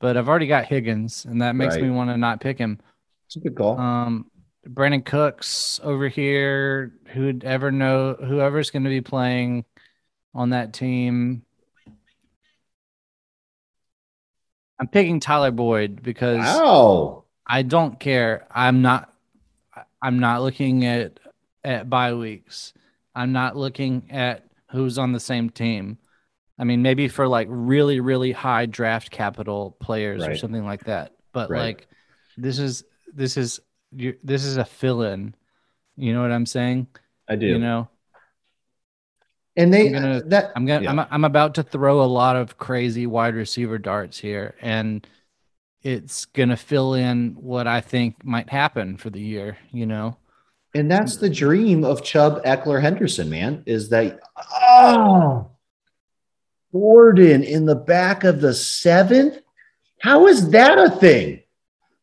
[0.00, 1.84] but I've already got Higgins, and that makes right.
[1.84, 2.80] me want to not pick him.
[3.26, 3.78] It's a good call.
[3.78, 4.30] Um,
[4.66, 9.64] Brandin Cooks over here, who'd ever know, whoever's going to be playing
[10.34, 11.42] on that team,
[14.78, 17.24] I'm picking Tyler Boyd because wow.
[17.46, 18.46] I don't care.
[18.50, 19.12] I'm not
[20.00, 21.18] I'm not looking at
[21.64, 22.72] at bye weeks.
[23.14, 25.98] I'm not looking at who's on the same team.
[26.58, 30.32] I mean, maybe for like really, really high draft capital players right.
[30.32, 31.12] or something like that.
[31.32, 31.60] But right.
[31.60, 31.86] like,
[32.36, 33.60] this is this is
[33.92, 35.34] this is a fill in.
[35.96, 36.88] You know what I'm saying?
[37.28, 37.46] I do.
[37.46, 37.88] You know,
[39.58, 40.90] and they I'm gonna, that I'm gonna yeah.
[40.90, 45.06] I'm, I'm about to throw a lot of crazy wide receiver darts here, and
[45.82, 49.58] it's gonna fill in what I think might happen for the year.
[49.72, 50.16] You know,
[50.74, 51.34] And that's the mm-hmm.
[51.34, 54.20] dream of Chubb Ekeler, Henderson, man, is that
[54.62, 55.50] oh
[56.72, 59.38] Gordon in the back of the seventh?
[60.00, 61.42] How is that a thing?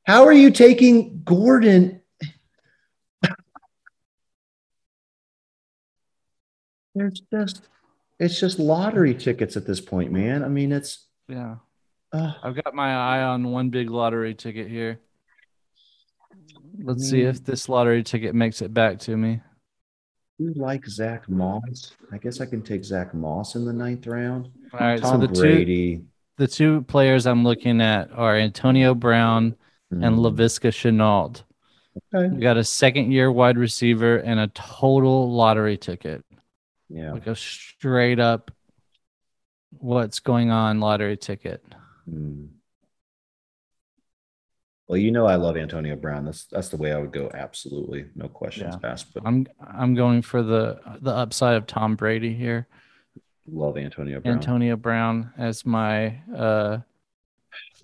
[0.03, 1.94] How are you taking Gordon?
[6.95, 7.67] There's just
[8.19, 10.43] it's just lottery tickets at this point, man.
[10.43, 11.57] I mean, it's yeah.
[12.11, 14.99] Uh, I've got my eye on one big lottery ticket here.
[16.81, 19.41] Let's see if this lottery ticket makes it back to me.
[20.37, 21.93] You like Zach Moss?
[22.11, 24.49] I guess I can take Zach Moss in the ninth round.
[24.73, 25.97] All right, Tom so the Brady.
[25.97, 26.05] Two,
[26.37, 29.55] the two players I'm looking at are Antonio Brown
[29.93, 30.05] mm.
[30.05, 31.43] and Laviska Shenault.
[32.13, 32.33] Okay.
[32.33, 36.25] We got a second year wide receiver and a total lottery ticket.
[36.89, 37.13] Yeah.
[37.13, 38.51] Like a straight up
[39.71, 41.63] what's going on lottery ticket.
[42.09, 42.49] Mm.
[44.87, 46.25] Well, you know I love Antonio Brown.
[46.25, 47.31] That's that's the way I would go.
[47.33, 48.89] Absolutely, no questions yeah.
[48.89, 49.13] asked.
[49.13, 52.67] But I'm I'm going for the the upside of Tom Brady here.
[53.47, 54.35] Love Antonio Brown.
[54.35, 56.79] Antonio Brown as my uh,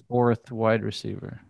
[0.07, 1.41] fourth wide receiver.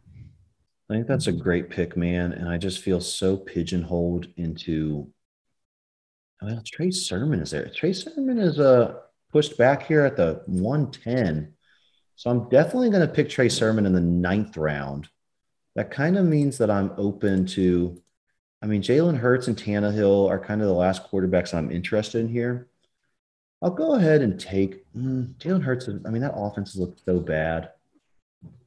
[0.90, 2.34] I think that's a great pick, man.
[2.34, 5.10] And I just feel so pigeonholed into.
[6.42, 7.70] Well, Trey Sermon is there.
[7.70, 8.96] Trey Sermon is uh,
[9.32, 11.54] pushed back here at the 110.
[12.16, 15.10] So I'm definitely going to pick Trey Sermon in the ninth round
[15.76, 18.02] that kind of means that I'm open to.
[18.62, 22.30] I mean, Jalen Hurts and Tannehill are kind of the last quarterbacks I'm interested in
[22.30, 22.68] here.
[23.62, 25.88] I'll go ahead and take mm, Jalen Hurts.
[25.88, 27.72] I mean, that offense looks so bad,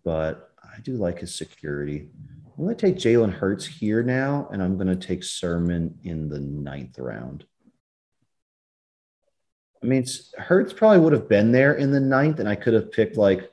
[0.05, 2.09] but I do like his security.
[2.57, 6.29] I'm going to take Jalen Hurts here now, and I'm going to take Sermon in
[6.29, 7.45] the ninth round.
[9.85, 10.07] I mean,
[10.39, 13.53] Hurts probably would have been there in the ninth, and I could have picked like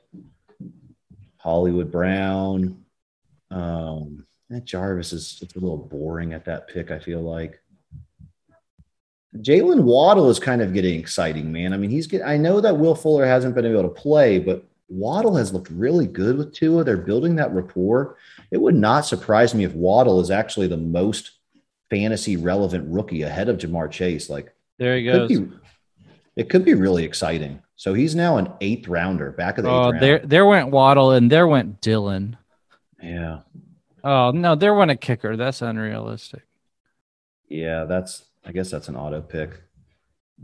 [1.36, 2.82] Hollywood Brown,
[3.50, 6.90] um, that Jarvis is it's a little boring at that pick.
[6.90, 7.60] I feel like
[9.36, 11.74] Jaylen Waddle is kind of getting exciting, man.
[11.74, 12.22] I mean, he's get.
[12.22, 16.06] I know that Will Fuller hasn't been able to play, but Waddle has looked really
[16.06, 16.82] good with Tua.
[16.82, 18.16] They're building that rapport.
[18.50, 21.32] It would not surprise me if Waddle is actually the most
[21.90, 24.30] fantasy relevant rookie ahead of Ja'Marr Chase.
[24.30, 25.28] Like there he goes.
[25.28, 25.56] Could be,
[26.36, 27.62] it could be really exciting.
[27.76, 31.30] So he's now an eighth rounder, back of the oh, there there went Waddle and
[31.30, 32.36] there went Dillon.
[33.02, 33.40] Yeah.
[34.04, 35.36] Oh no, there went a kicker.
[35.36, 36.42] That's unrealistic.
[37.48, 38.24] Yeah, that's.
[38.44, 39.62] I guess that's an auto pick.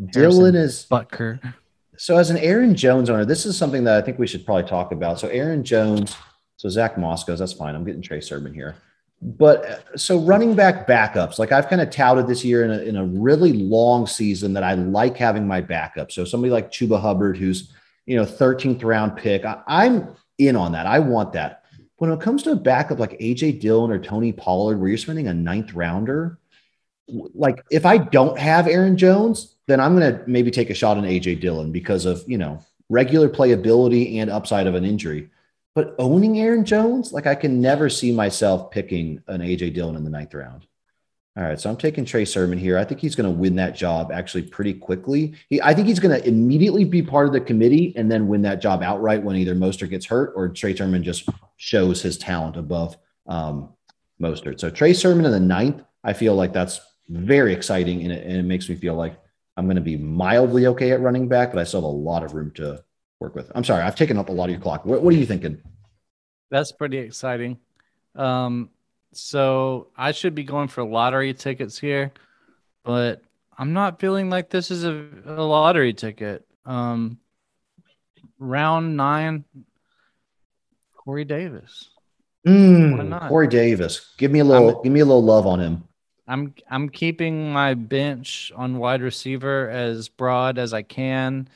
[0.00, 1.54] Dylan is Butker.
[1.96, 4.68] So as an Aaron Jones owner, this is something that I think we should probably
[4.68, 5.18] talk about.
[5.18, 6.16] So Aaron Jones,
[6.56, 7.74] so Zach Moskos, that's fine.
[7.74, 8.76] I'm getting Trey Sermon here.
[9.20, 12.78] But uh, so running back backups, like I've kind of touted this year in a,
[12.78, 16.12] in a really long season that I like having my backup.
[16.12, 17.72] So somebody like Chuba Hubbard, who's,
[18.06, 20.86] you know, 13th round pick, I, I'm in on that.
[20.86, 21.64] I want that
[21.98, 25.28] when it comes to a backup like AJ Dillon or Tony Pollard, where you're spending
[25.28, 26.38] a ninth rounder,
[27.08, 30.96] like if I don't have Aaron Jones, then I'm going to maybe take a shot
[30.96, 35.28] on AJ Dillon because of, you know, regular playability and upside of an injury.
[35.78, 40.02] But owning Aaron Jones, like I can never see myself picking an AJ Dillon in
[40.02, 40.66] the ninth round.
[41.36, 42.76] All right, so I'm taking Trey Sermon here.
[42.76, 45.34] I think he's going to win that job actually pretty quickly.
[45.48, 48.42] He, I think he's going to immediately be part of the committee and then win
[48.42, 52.56] that job outright when either Mostert gets hurt or Trey Sermon just shows his talent
[52.56, 52.96] above
[53.28, 53.72] um,
[54.20, 54.58] Mostert.
[54.58, 58.36] So Trey Sermon in the ninth, I feel like that's very exciting and it, and
[58.36, 59.16] it makes me feel like
[59.56, 62.24] I'm going to be mildly okay at running back, but I still have a lot
[62.24, 62.82] of room to
[63.20, 63.50] work with.
[63.54, 64.84] I'm sorry, I've taken up a lot of your clock.
[64.84, 65.60] What, what are you thinking?
[66.50, 67.58] That's pretty exciting.
[68.14, 68.70] Um,
[69.12, 72.12] so I should be going for lottery tickets here,
[72.84, 73.22] but
[73.56, 76.46] I'm not feeling like this is a, a lottery ticket.
[76.64, 77.18] Um,
[78.38, 79.44] round nine,
[80.96, 81.90] Corey Davis.
[82.46, 84.14] Mm, Corey Davis.
[84.16, 84.76] Give me a little.
[84.76, 85.84] I'm, give me a little love on him.
[86.26, 91.48] I'm I'm keeping my bench on wide receiver as broad as I can.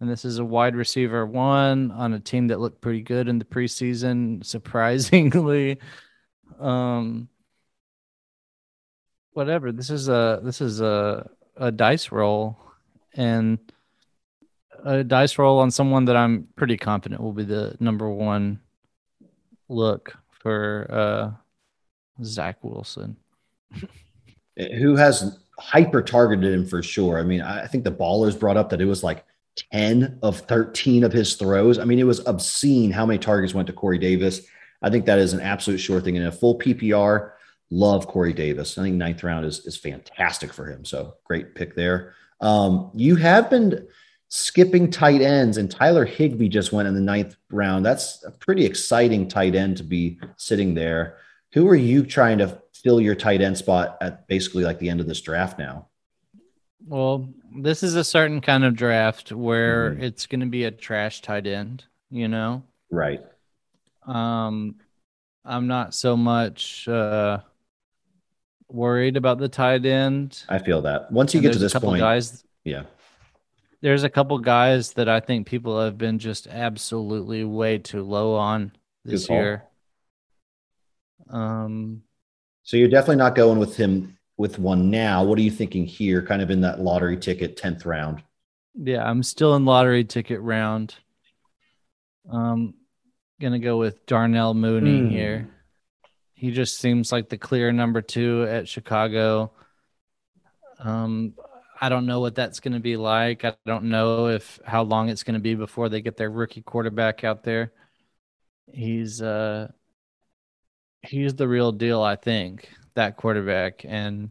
[0.00, 3.38] And this is a wide receiver one on a team that looked pretty good in
[3.38, 5.78] the preseason, surprisingly.
[6.60, 7.28] Um
[9.32, 9.72] whatever.
[9.72, 12.58] This is a this is a a dice roll.
[13.14, 13.58] And
[14.84, 18.60] a dice roll on someone that i'm pretty confident will be the number one
[19.68, 23.16] look for uh zach wilson.
[24.56, 27.18] Who has hyper targeted him for sure.
[27.18, 29.24] I mean i think the ballers brought up that it was like
[29.72, 33.66] 10 of 13 of his throws i mean it was obscene how many targets went
[33.66, 34.46] to corey davis
[34.82, 36.16] I think that is an absolute sure thing.
[36.16, 37.32] In a full PPR,
[37.70, 38.76] love Corey Davis.
[38.78, 40.84] I think ninth round is, is fantastic for him.
[40.84, 42.14] So great pick there.
[42.40, 43.86] Um, you have been
[44.28, 47.84] skipping tight ends, and Tyler Higbee just went in the ninth round.
[47.84, 51.16] That's a pretty exciting tight end to be sitting there.
[51.52, 55.00] Who are you trying to fill your tight end spot at basically like the end
[55.00, 55.88] of this draft now?
[56.86, 60.02] Well, this is a certain kind of draft where mm-hmm.
[60.02, 62.62] it's going to be a trash tight end, you know?
[62.90, 63.20] Right.
[64.06, 64.76] Um,
[65.44, 67.38] I'm not so much uh,
[68.68, 70.42] worried about the tight end.
[70.48, 72.82] I feel that once you and get to this point, guys, yeah,
[73.80, 78.34] there's a couple guys that I think people have been just absolutely way too low
[78.34, 78.72] on
[79.04, 79.64] this year.
[81.30, 82.02] Um,
[82.62, 85.24] so you're definitely not going with him with one now.
[85.24, 86.22] What are you thinking here?
[86.22, 88.22] Kind of in that lottery ticket tenth round.
[88.74, 90.94] Yeah, I'm still in lottery ticket round.
[92.30, 92.74] Um,
[93.40, 95.10] gonna go with Darnell Mooney mm.
[95.10, 95.48] here.
[96.34, 99.52] He just seems like the clear number two at Chicago.
[100.78, 101.34] Um,
[101.80, 103.44] I don't know what that's going to be like.
[103.44, 106.62] I don't know if how long it's going to be before they get their rookie
[106.62, 107.72] quarterback out there.
[108.72, 109.70] He's uh
[111.02, 114.30] he's the real deal, I think, that quarterback and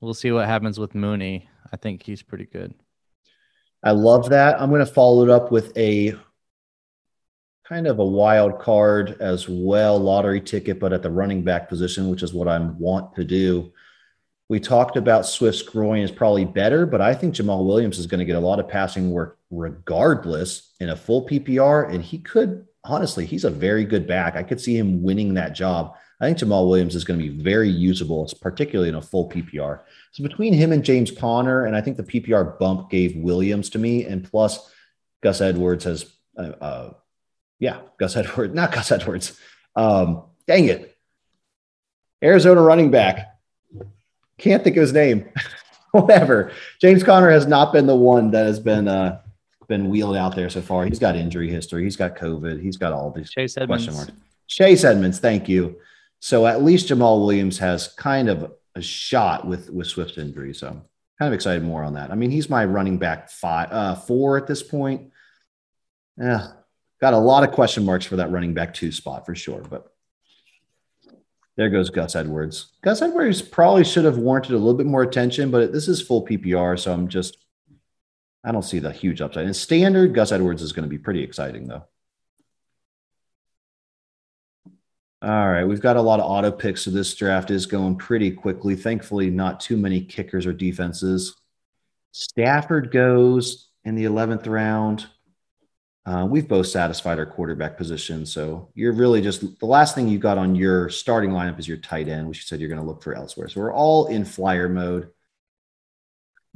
[0.00, 1.48] we'll see what happens with Mooney.
[1.72, 2.74] I think he's pretty good.
[3.82, 4.60] I love that.
[4.60, 6.14] I'm going to follow it up with a
[7.68, 12.08] kind of a wild card as well, lottery ticket, but at the running back position,
[12.08, 13.72] which is what I want to do.
[14.48, 18.20] We talked about Swift's groin is probably better, but I think Jamaal Williams is going
[18.20, 21.92] to get a lot of passing work regardless in a full PPR.
[21.92, 24.36] And he could, honestly, he's a very good back.
[24.36, 25.96] I could see him winning that job.
[26.20, 29.80] I think Jamaal Williams is going to be very usable, particularly in a full PPR.
[30.12, 33.78] So between him and James Conner, and I think the PPR bump gave Williams to
[33.78, 34.72] me, and plus
[35.22, 36.92] Gus Edwards has uh, uh,
[37.60, 39.38] yeah, Gus Edwards, not Gus Edwards.
[39.76, 40.96] Um, dang it.
[42.22, 43.34] Arizona running back.
[44.38, 45.28] Can't think of his name.
[45.92, 46.52] Whatever.
[46.80, 49.20] James Conner has not been the one that has been uh,
[49.68, 50.84] been wheeled out there so far.
[50.86, 51.84] He's got injury history.
[51.84, 52.60] He's got COVID.
[52.60, 53.84] He's got all these Chase Edmonds.
[53.84, 54.22] question marks.
[54.46, 55.76] Chase Edmonds, thank you.
[56.20, 60.54] So at least Jamaal Williams has kind of a shot with with Swift's injury.
[60.54, 60.68] So
[61.18, 62.10] kind of excited more on that.
[62.10, 65.10] I mean, he's my running back five, uh, four at this point.
[66.16, 66.48] Yeah,
[67.00, 69.60] got a lot of question marks for that running back two spot for sure.
[69.60, 69.92] But
[71.56, 72.72] there goes Gus Edwards.
[72.82, 76.24] Gus Edwards probably should have warranted a little bit more attention, but this is full
[76.24, 77.36] PPR, so I'm just
[78.44, 79.46] I don't see the huge upside.
[79.46, 81.84] In standard, Gus Edwards is going to be pretty exciting though.
[85.20, 88.30] All right, we've got a lot of auto picks, so this draft is going pretty
[88.30, 88.76] quickly.
[88.76, 91.34] Thankfully, not too many kickers or defenses.
[92.12, 95.06] Stafford goes in the 11th round.
[96.06, 98.24] Uh, we've both satisfied our quarterback position.
[98.24, 101.76] So you're really just the last thing you got on your starting lineup is your
[101.78, 103.48] tight end, which you said you're going to look for elsewhere.
[103.48, 105.10] So we're all in flyer mode.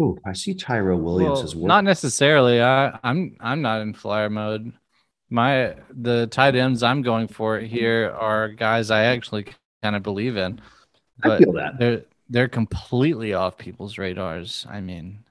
[0.01, 1.67] Ooh, I see Tyrell Williams well, as well.
[1.69, 2.63] Not necessarily.
[2.63, 4.73] I, I'm I'm not in flyer mode.
[5.33, 9.47] My the tight ends I'm going for here are guys I actually
[9.83, 10.61] kind of believe in.
[11.23, 14.67] I feel that they're they're completely off people's radars.
[14.69, 15.25] I mean,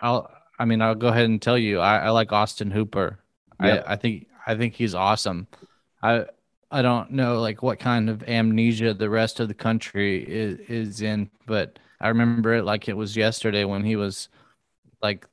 [0.00, 3.20] I'll I mean, I'll go ahead and tell you, I, I like Austin Hooper.
[3.62, 3.84] Yep.
[3.86, 5.46] I, I think I think he's awesome.
[6.02, 6.24] I
[6.70, 11.00] I don't know like what kind of amnesia the rest of the country is, is
[11.00, 14.28] in, but I remember it like it was yesterday when he was
[15.00, 15.26] like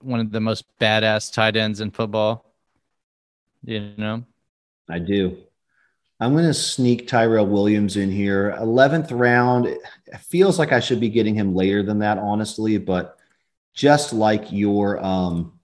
[0.00, 2.44] one of the most badass tight ends in football.
[3.64, 4.24] You know?
[4.88, 5.38] I do.
[6.20, 8.54] I'm going to sneak Tyrell Williams in here.
[8.60, 9.66] 11th round.
[9.66, 9.80] It
[10.20, 13.18] feels like I should be getting him later than that, honestly, but
[13.74, 15.58] just like your um,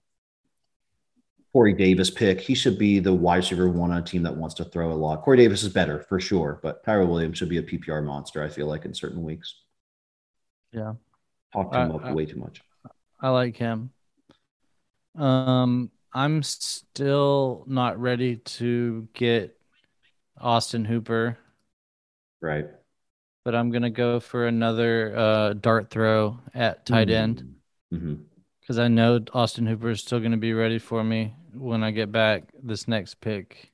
[1.53, 4.55] Corey Davis pick, he should be the wide receiver one on a team that wants
[4.55, 5.21] to throw a lot.
[5.21, 8.43] Corey Davis is better for sure, but Tyrell Williams should be a PPR monster.
[8.43, 9.55] I feel like in certain weeks.
[10.71, 10.93] Yeah,
[11.53, 12.61] talk to him up I, way too much.
[13.19, 13.91] I like him.
[15.17, 19.57] Um, I'm still not ready to get
[20.37, 21.37] Austin Hooper.
[22.41, 22.67] Right.
[23.45, 27.23] But I'm gonna go for another uh, dart throw at tight mm-hmm.
[27.23, 27.55] end.
[27.89, 28.79] Because mm-hmm.
[28.79, 32.11] I know Austin Hooper is still going to be ready for me when I get
[32.11, 33.71] back this next pick.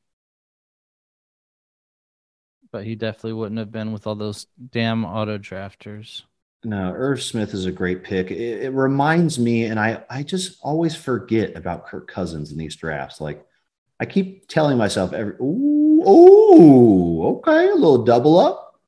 [2.71, 6.23] But he definitely wouldn't have been with all those damn auto drafters.
[6.65, 8.31] No, Irv Smith is a great pick.
[8.31, 12.75] It, it, reminds me, and I, I just always forget about Kirk Cousins in these
[12.75, 13.21] drafts.
[13.21, 13.45] Like,
[13.99, 18.81] I keep telling myself, every, ooh, ooh, okay, a little double up.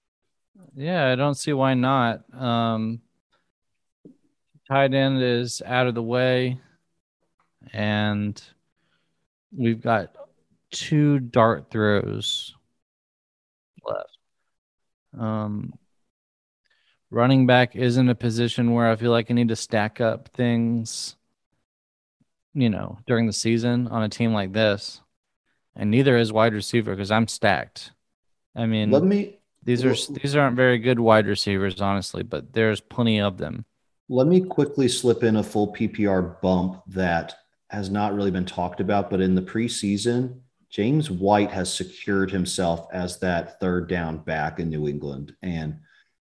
[0.76, 2.24] Yeah, I don't see why not.
[2.34, 3.02] Um,
[4.68, 6.60] tight end is out of the way,
[7.74, 8.42] and
[9.56, 10.16] we've got
[10.72, 12.56] two dart throws
[13.86, 14.18] left.
[15.18, 15.74] Um,
[17.10, 21.16] running back isn't a position where I feel like I need to stack up things,
[22.54, 25.02] you know, during the season on a team like this.
[25.76, 27.92] And neither is wide receiver because I'm stacked
[28.56, 32.54] I mean, Let me these are well- these aren't very good wide receivers, honestly, but
[32.54, 33.66] there's plenty of them.
[34.10, 37.36] let me quickly slip in a full PPR bump that
[37.70, 40.40] has not really been talked about, but in the preseason,
[40.70, 45.36] James White has secured himself as that third down back in New England.
[45.44, 45.78] And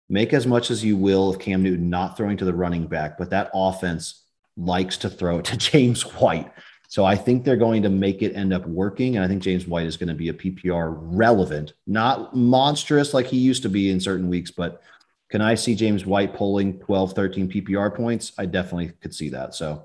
[0.08, 3.18] make as much as you will of Cam Newton not throwing to the running back,
[3.18, 4.24] but that offense
[4.56, 6.50] likes to throw it to James White.
[6.88, 9.16] So I think they're going to make it end up working.
[9.16, 13.26] And I think James White is going to be a PPR relevant, not monstrous like
[13.26, 14.80] he used to be in certain weeks, but
[15.30, 18.32] can I see James White pulling 12, 13 PPR points?
[18.38, 19.54] I definitely could see that.
[19.54, 19.84] So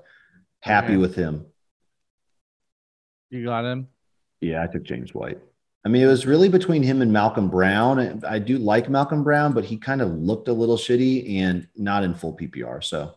[0.60, 0.96] happy Okay.
[0.96, 1.44] with him.
[3.28, 3.88] You got him.
[4.40, 5.38] Yeah, I took James White.
[5.84, 8.22] I mean, it was really between him and Malcolm Brown.
[8.26, 12.04] I do like Malcolm Brown, but he kind of looked a little shitty and not
[12.04, 12.82] in full PPR.
[12.82, 13.14] So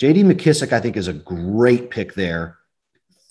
[0.00, 2.58] JD McKissic, I think, is a great pick there.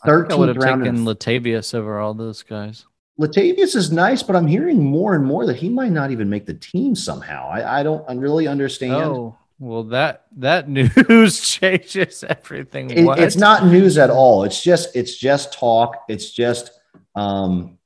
[0.04, 0.84] I think I would have 13th round.
[0.84, 2.86] taken and- Latavius over all those guys.
[3.20, 6.46] Latavius is nice, but I'm hearing more and more that he might not even make
[6.46, 7.48] the team somehow.
[7.50, 8.96] I, I don't I really understand.
[8.96, 10.68] Oh, well, that that
[11.10, 12.90] news changes everything.
[12.90, 14.44] It- it's not news at all.
[14.44, 16.04] It's just it's just talk.
[16.10, 16.72] It's just
[17.16, 17.78] um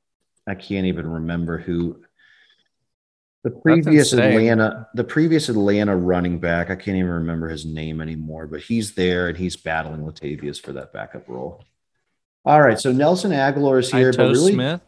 [0.49, 2.01] I can't even remember who
[3.43, 4.13] the previous.
[4.13, 6.69] Atlanta the previous Atlanta running back.
[6.69, 10.73] I can't even remember his name anymore, but he's there and he's battling Latavius for
[10.73, 11.63] that backup role.
[12.45, 14.81] All right, so Nelson Agholor is here, but Ito really Smith.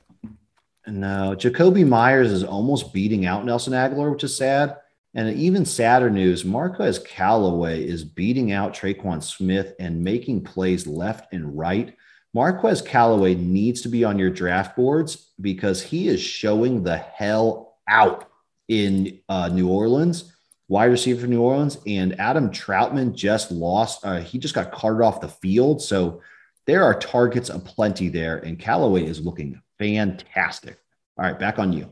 [0.87, 4.77] no, Jakobi Meyers is almost beating out Nelson Agholor, which is sad.
[5.13, 11.33] And even sadder news, Marquez Callaway is beating out Tre'Quan Smith and making plays left
[11.33, 11.95] and right.
[12.33, 17.77] Marquez Callaway needs to be on your draft boards because he is showing the hell
[17.87, 18.29] out
[18.67, 20.33] in uh, New Orleans,
[20.69, 21.77] wide receiver for New Orleans.
[21.85, 24.05] And Adam Trautman just lost.
[24.05, 25.81] Uh, he just got carted off the field.
[25.81, 26.21] So
[26.65, 28.37] there are targets aplenty there.
[28.37, 30.77] And Callaway is looking fantastic.
[31.17, 31.89] All right, back on you.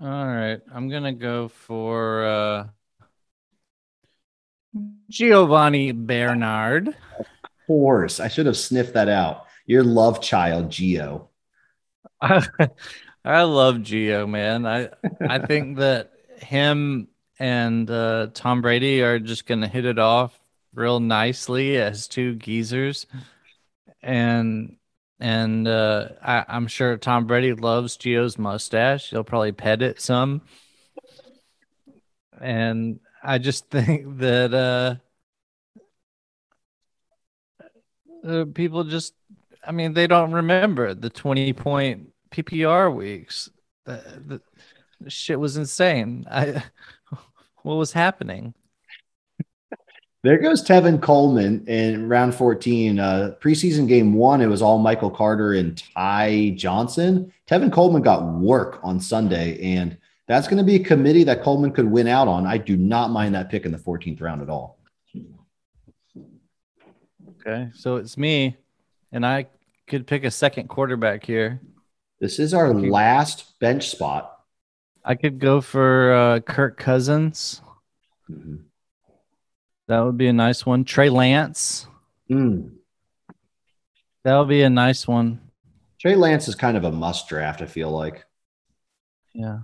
[0.00, 2.66] All right, I'm gonna go for uh,
[5.10, 6.96] Giovani Bernard.
[7.68, 8.18] Course.
[8.18, 9.46] I should have sniffed that out.
[9.66, 11.28] Your love child, Geo.
[12.20, 12.44] I,
[13.24, 14.66] I love Geo, man.
[14.66, 14.88] I
[15.20, 17.08] I think that him
[17.38, 20.38] and uh, Tom Brady are just gonna hit it off
[20.74, 23.06] real nicely as two geezers,
[24.02, 24.76] and
[25.20, 29.10] and uh, I, I'm sure Tom Brady loves Geo's mustache.
[29.10, 30.42] He'll probably pet it some,
[32.40, 34.94] and I just think that uh,
[38.26, 39.14] uh, people just
[39.66, 43.50] I mean, they don't remember the 20 point PPR weeks.
[43.84, 44.40] The,
[45.00, 46.26] the, shit was insane.
[46.30, 46.62] I,
[47.62, 48.54] what was happening?
[50.24, 52.98] There goes Tevin Coleman in round 14.
[52.98, 57.32] Uh, preseason game one, it was all Michael Carter and Ty Johnson.
[57.46, 61.70] Tevin Coleman got work on Sunday, and that's going to be a committee that Coleman
[61.70, 62.46] could win out on.
[62.46, 64.77] I do not mind that pick in the 14th round at all.
[67.48, 67.70] Okay.
[67.74, 68.56] So it's me,
[69.10, 69.46] and I
[69.86, 71.60] could pick a second quarterback here.
[72.20, 74.40] This is our last bench spot.
[75.04, 77.62] I could go for uh, Kirk Cousins.
[78.30, 78.64] Mhm.
[79.86, 80.84] That would be a nice one.
[80.84, 81.86] Trey Lance.
[82.30, 82.72] Mm.
[84.24, 85.40] That would be a nice one.
[85.98, 88.26] Trey Lance is kind of a must draft, I feel like.
[89.32, 89.60] Yeah.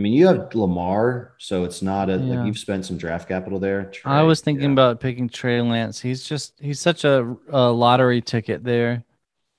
[0.00, 2.36] I mean, you have Lamar, so it's not a Yeah.
[2.36, 3.92] like you've spent some draft capital there.
[4.06, 4.72] I was thinking yeah.
[4.72, 6.00] about picking Trey Lance.
[6.00, 9.04] He's just he's such a, a lottery ticket there.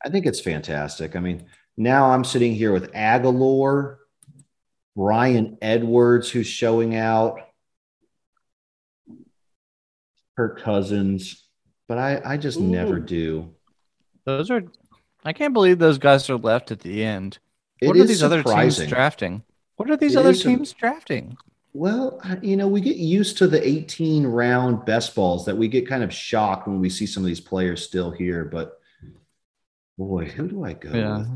[0.04, 1.16] I think it's fantastic.
[1.16, 1.46] I mean,
[1.78, 3.98] now I'm sitting here with Agholor,
[4.96, 7.40] Bryan Edwards, who's showing out,
[10.36, 11.48] Kirk Cousins,
[11.88, 13.54] but I, I just never do.
[14.26, 14.64] Those are
[15.24, 17.38] I can't believe those guys are left at the end.
[17.80, 19.44] It what are these other teams drafting?
[19.82, 21.38] What are these It other teams drafting?
[21.74, 25.68] Well, uh, you know, we get used to the 18 round best balls that we
[25.68, 28.46] get kind of shocked when we see some of these players still here.
[28.46, 28.78] But
[29.98, 31.18] boy, who do I go Yeah.
[31.20, 31.30] with?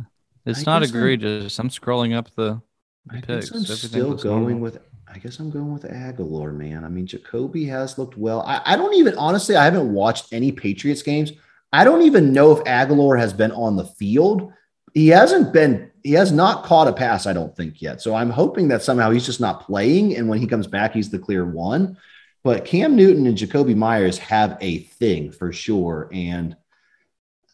[0.46, 1.58] It's I not guess I'm- egregious.
[1.60, 2.62] I'm, scrolling up the
[3.10, 3.50] I picks.
[3.50, 4.78] guess I'm Everything still going with.
[5.08, 6.84] I guess I'm going with Agholor, man.
[6.84, 8.42] I mean, Jakobi has looked well.
[8.42, 9.56] I, I don't even honestly.
[9.56, 11.32] I haven't watched any Patriots games.
[11.74, 14.52] I don't even know if Agholor has been on the field.
[14.94, 15.90] He hasn't been.
[16.06, 17.26] He has not caught a pass.
[17.26, 18.00] I don't think yet.
[18.00, 21.10] So I'm hoping that somehow he's just not playing, and when he comes back, he's
[21.10, 21.98] the clear one.
[22.44, 26.56] But Cam Newton and Jakobi Meyers have a thing for sure, and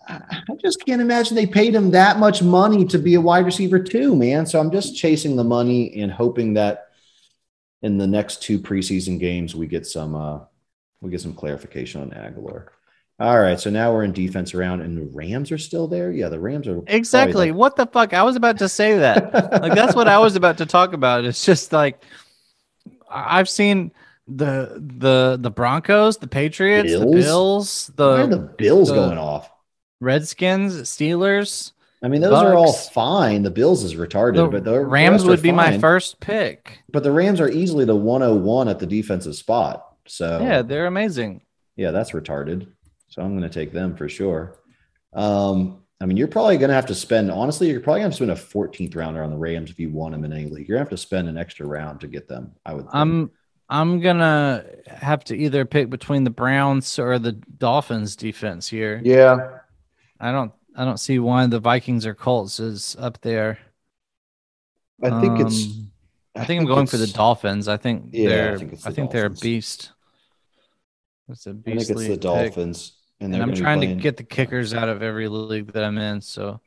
[0.05, 3.79] I just can't imagine they paid him that much money to be a wide receiver
[3.79, 4.45] too, man.
[4.45, 6.89] So I'm just chasing the money and hoping that
[7.81, 10.39] in the next two preseason games we get some uh
[10.99, 12.67] we get some clarification on Agholor.
[13.21, 16.11] All right, so now we're in defense round, and the Rams are still there.
[16.11, 17.51] Yeah, the Rams are Exactly.
[17.51, 18.15] Like, what the fuck?
[18.15, 19.31] I was about to say that.
[19.61, 21.23] like that's what I was about to talk about.
[21.23, 22.03] It's just like
[23.07, 23.91] I've seen
[24.27, 27.03] the the the Broncos, the Patriots, Bills?
[27.03, 29.51] the Bills, the, the Bills the- going off?
[29.99, 31.73] Redskins, Steelers.
[32.03, 33.43] I mean, those are all fine.
[33.43, 36.79] The Bills is retarded, The but the Rams would be my first pick.
[36.91, 39.85] But the Rams are easily the 101 at the defensive spot.
[40.07, 41.43] So Yeah, they're amazing.
[41.75, 42.65] yeah, that's retarded.
[43.11, 44.57] So I'm going to take them for sure.
[45.13, 47.29] Um, I mean, you're probably going to have to spend.
[47.29, 50.13] Honestly, you're probably going to spend a 14th rounder on the Rams if you want
[50.13, 50.67] them in any league.
[50.67, 52.53] You're going to have to spend an extra round to get them.
[52.65, 52.85] I would.
[52.85, 52.95] Think.
[52.95, 53.31] I'm
[53.71, 59.01] I'm gonna have to either pick between the Browns or the Dolphins defense here.
[59.01, 59.59] yeah.
[60.19, 63.59] I don't I don't see why the Vikings or Colts is up there.
[65.01, 65.65] I think it's.
[65.65, 65.91] Um,
[66.35, 67.69] I think I'm going for the Dolphins.
[67.69, 69.91] I think Yeah, they're I think think, it's the they're a beast.
[71.29, 72.53] It's a I think beastly it's the pick.
[72.53, 75.71] Dolphins, and, And I'm gonna be trying to get the kickers out of every league
[75.73, 76.19] that I'm in.
[76.21, 76.59] So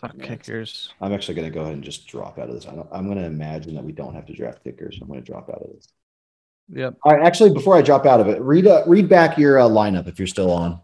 [0.00, 0.26] fuck Yeah.
[0.26, 0.92] kickers.
[1.00, 2.66] I'm actually going to go ahead and just drop out of this.
[2.66, 4.98] I don't, I'm going to imagine that we don't have to draft kickers.
[5.00, 5.86] I'm going to drop out of this.
[6.70, 6.96] Yep.
[7.04, 7.24] All right.
[7.24, 10.18] Actually, before I drop out of it, read uh, read back your uh, lineup if
[10.18, 10.80] you're still on.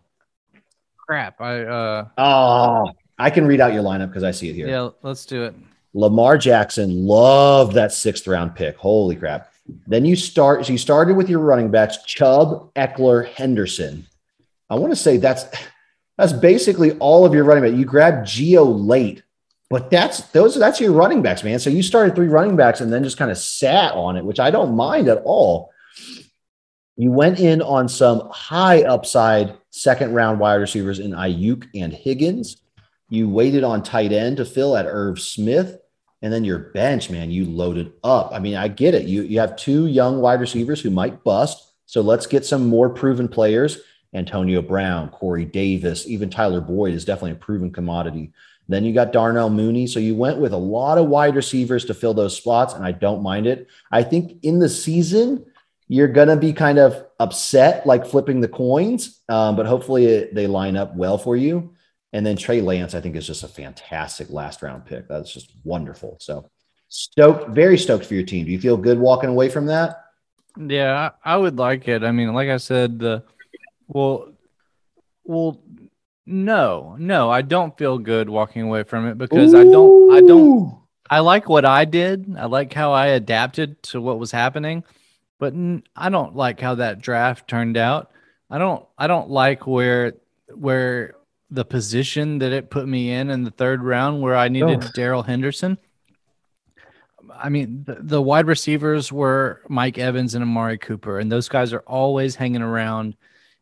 [0.97, 1.41] Crap.
[1.41, 4.69] I uh Oh, I can read out your lineup because I see it here.
[4.69, 5.55] yeah, let's do it.
[5.93, 8.77] Lamar Jackson loved that sixth round pick.
[8.77, 9.53] Holy crap.
[9.87, 14.07] Then you start, so you started with your running backs, Chubb, Ekeler, Henderson.
[14.71, 15.45] I want to say that's
[16.17, 17.79] that's basically all of your running back.
[17.79, 19.23] You grab Geo late,
[19.71, 21.59] but that's those that's your running backs, man.
[21.59, 24.41] So you started three running backs and then just kind of sat on it, which
[24.41, 25.71] I don't mind at all.
[26.97, 32.63] You went in on some high upside second round wide receivers in Aiyuk and Higgins.
[33.09, 35.79] You waited on tight end to fill at Irv Smith.
[36.23, 38.31] And then your bench, man, you loaded up.
[38.33, 39.07] I mean, I get it.
[39.07, 41.73] You you have two young wide receivers who might bust.
[41.85, 43.79] So let's get some more proven players.
[44.15, 48.33] Antonio Brown, Corey Davis, even Tyler Boyd is definitely a proven commodity.
[48.69, 49.87] Then you got Darnell Mooney.
[49.87, 52.93] So you went with a lot of wide receivers to fill those spots, and I
[52.93, 53.69] don't mind it.
[53.91, 55.45] I think in the season,
[55.89, 60.35] you're going to be kind of upset, like flipping the coins, um, but hopefully it,
[60.35, 61.75] they line up well for you.
[62.13, 65.09] And then Trey Lance, I think, is just a fantastic last round pick.
[65.09, 66.17] That's just wonderful.
[66.21, 66.49] So
[66.89, 68.47] stoked, very stoked for your team.
[68.47, 70.05] Do you feel good walking away from that?
[70.57, 72.05] Yeah, I I would like it.
[72.05, 73.25] I mean, like I said, the
[73.89, 74.33] well,
[75.25, 75.61] well,
[76.27, 80.79] no, no, I don't feel good walking away from it because I don't, I don't,
[81.11, 82.35] I like what I did.
[82.39, 84.85] I like how I adapted to what was happening,
[85.39, 85.53] but
[85.95, 88.11] I don't like how that draft turned out.
[88.51, 90.15] I don't, I don't like where,
[90.55, 91.15] where
[91.51, 94.91] the position that it put me in in the third round where I needed Oh.
[94.95, 95.79] Darrell Henderson.
[97.37, 101.73] I mean, the, the wide receivers were Mike Evans and Amari Cooper, and those guys
[101.73, 103.17] are always hanging around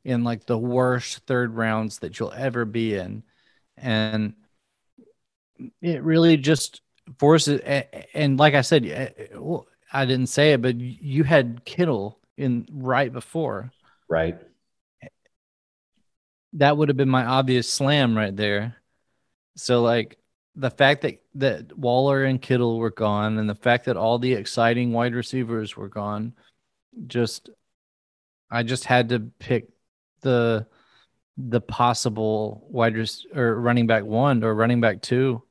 [0.05, 3.23] in like the worst third rounds that you'll ever be in.
[3.77, 4.35] And
[5.81, 6.81] it really just
[7.19, 7.61] forces,
[8.15, 9.09] and like I said, eh,
[9.93, 13.71] I didn't say it, but you had Kittle in right before.
[14.09, 14.39] Right.
[16.55, 18.77] That would have been my obvious slam right there.
[19.57, 20.19] So like
[20.55, 24.35] the fact that that Waller and Kittle were gone, and the fact that all the
[24.35, 26.35] exciting wide receivers were gone,
[27.07, 27.49] just
[28.51, 29.69] I just had to pick
[30.23, 30.67] the
[31.39, 35.43] the possible wide res- or running back one or running back two,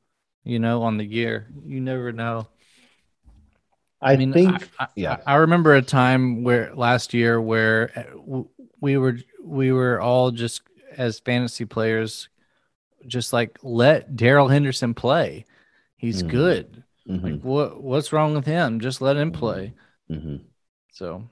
[0.44, 1.48] you know, on the year.
[1.64, 2.48] You never know.
[4.00, 5.16] I, I mean, think, I, I, yeah.
[5.26, 8.42] I remember a time where last year where uh,
[8.80, 10.62] we were we were all just
[10.96, 12.28] as fantasy players,
[13.06, 15.44] just like let Darrell Henderson play.
[15.96, 16.28] He's Mhm.
[16.28, 16.82] good.
[17.08, 18.80] Mhm, Like what what's wrong with him?
[18.80, 19.72] Just let him play.
[20.10, 20.40] mhm.
[20.92, 21.28] So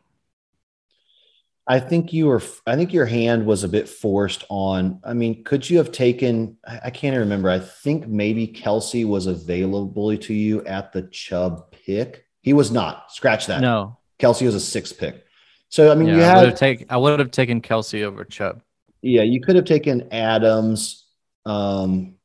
[1.71, 2.43] I think you were.
[2.67, 4.99] I think your hand was a bit forced on.
[5.05, 6.57] I mean, could you have taken?
[6.67, 7.49] I can't even remember.
[7.49, 12.25] I think maybe Kelce was available to you at the Chubb pick.
[12.41, 13.13] He was not.
[13.13, 13.61] Scratch that.
[13.61, 15.25] no, Kelce was a sixth pick.
[15.69, 18.03] So I mean, yeah, you I would had have take I would have taken Kelce
[18.03, 18.63] over Chubb.
[19.01, 21.07] yeah, you could have taken Adams.
[21.47, 22.17] Um,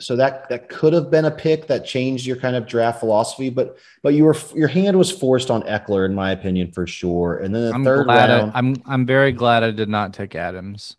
[0.00, 3.50] so that that could have been a pick that changed your kind of draft philosophy,
[3.50, 7.36] but but you were your hand was forced on Ekeler, in my opinion, for sure.
[7.38, 10.12] And then the I'm third glad round, I, I'm I'm very glad I did not
[10.14, 10.96] take Adams.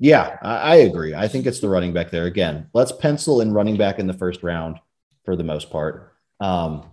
[0.00, 1.14] yeah, I, I agree.
[1.14, 2.66] I think it's the running back there again.
[2.72, 4.78] Let's pencil in running back in the first round
[5.24, 6.12] for the most part.
[6.40, 6.84] Um,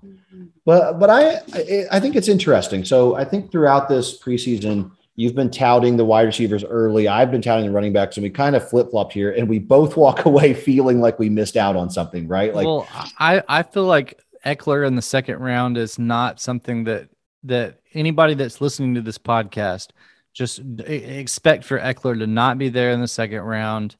[0.66, 2.84] but but I I- I think it's interesting.
[2.84, 7.08] So I think throughout this preseason, you've been touting the wide receivers early.
[7.08, 9.60] I've been touting the running backs, and we kind of flip flopped here, and we
[9.60, 12.54] both walk away feeling like we missed out on something, right?
[12.54, 12.88] Like, well,
[13.18, 17.10] I I feel like Ekeler in the second round is not something that
[17.44, 19.90] that anybody that's listening to this podcast
[20.34, 23.96] just expect for Ekeler to not be there in the second round.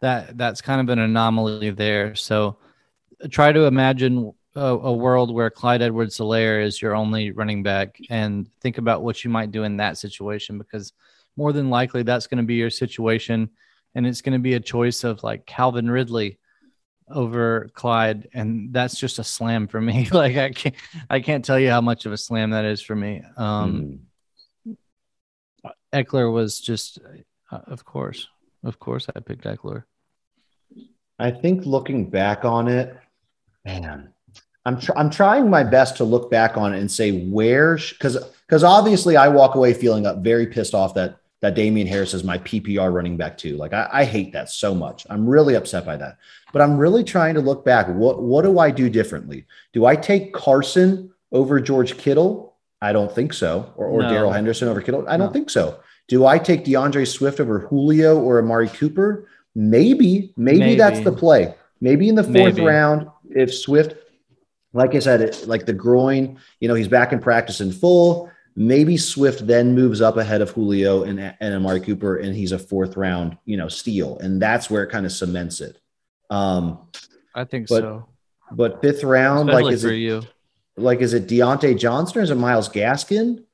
[0.00, 2.14] That that's kind of an anomaly there.
[2.14, 2.58] So
[3.30, 8.48] try to imagine a, a world where Clyde Edwards-Helaire is your only running back and
[8.60, 10.92] think about what you might do in that situation because
[11.36, 13.50] more than likely that's going to be your situation
[13.94, 16.38] and it's going to be a choice of like Calvin Ridley
[17.10, 20.74] over Clyde and that's just a slam for me like I can't
[21.08, 24.00] I can't tell you how much of a slam that is for me um
[24.66, 24.76] mm.
[25.92, 26.98] Ekeler was just
[27.50, 28.28] uh, of course
[28.62, 29.84] of course I picked Ekeler.
[31.18, 32.94] I think looking back on it
[33.64, 34.12] man
[34.68, 38.18] I'm tr- I'm trying my best to look back on it and say where because
[38.46, 42.22] because obviously I walk away feeling up very pissed off that that Damien Harris is
[42.22, 43.56] my PPR running back too.
[43.56, 45.06] Like I, I hate that so much.
[45.08, 46.18] I'm really upset by that.
[46.52, 47.88] But I'm really trying to look back.
[47.88, 49.46] What what do I do differently?
[49.72, 52.54] Do I take Carson over George Kittle?
[52.82, 53.72] I don't think so.
[53.74, 54.10] Or, or no.
[54.10, 55.08] Darrell Henderson over Kittle?
[55.08, 55.80] I don't think so.
[56.08, 59.28] Do I take D'Andre Swift over Julio or Amari Cooper?
[59.54, 60.74] Maybe, maybe, maybe.
[60.74, 61.54] that's the play.
[61.80, 62.62] Maybe in the fourth maybe.
[62.62, 63.94] round, if Swift
[64.72, 68.30] like I said, it, like the groin, you know, he's back in practice in full.
[68.54, 72.58] Maybe Swift then moves up ahead of Julio and, and Amari Cooper, and he's a
[72.58, 74.18] fourth round, you know, steal.
[74.18, 75.80] And that's where it kind of cements it.
[76.28, 76.88] Um,
[77.34, 78.08] I think but, so.
[78.50, 80.22] But fifth round, Especially like, is it, you.
[80.76, 83.44] like, is it Diontae Johnson or is it Myles Gaskin?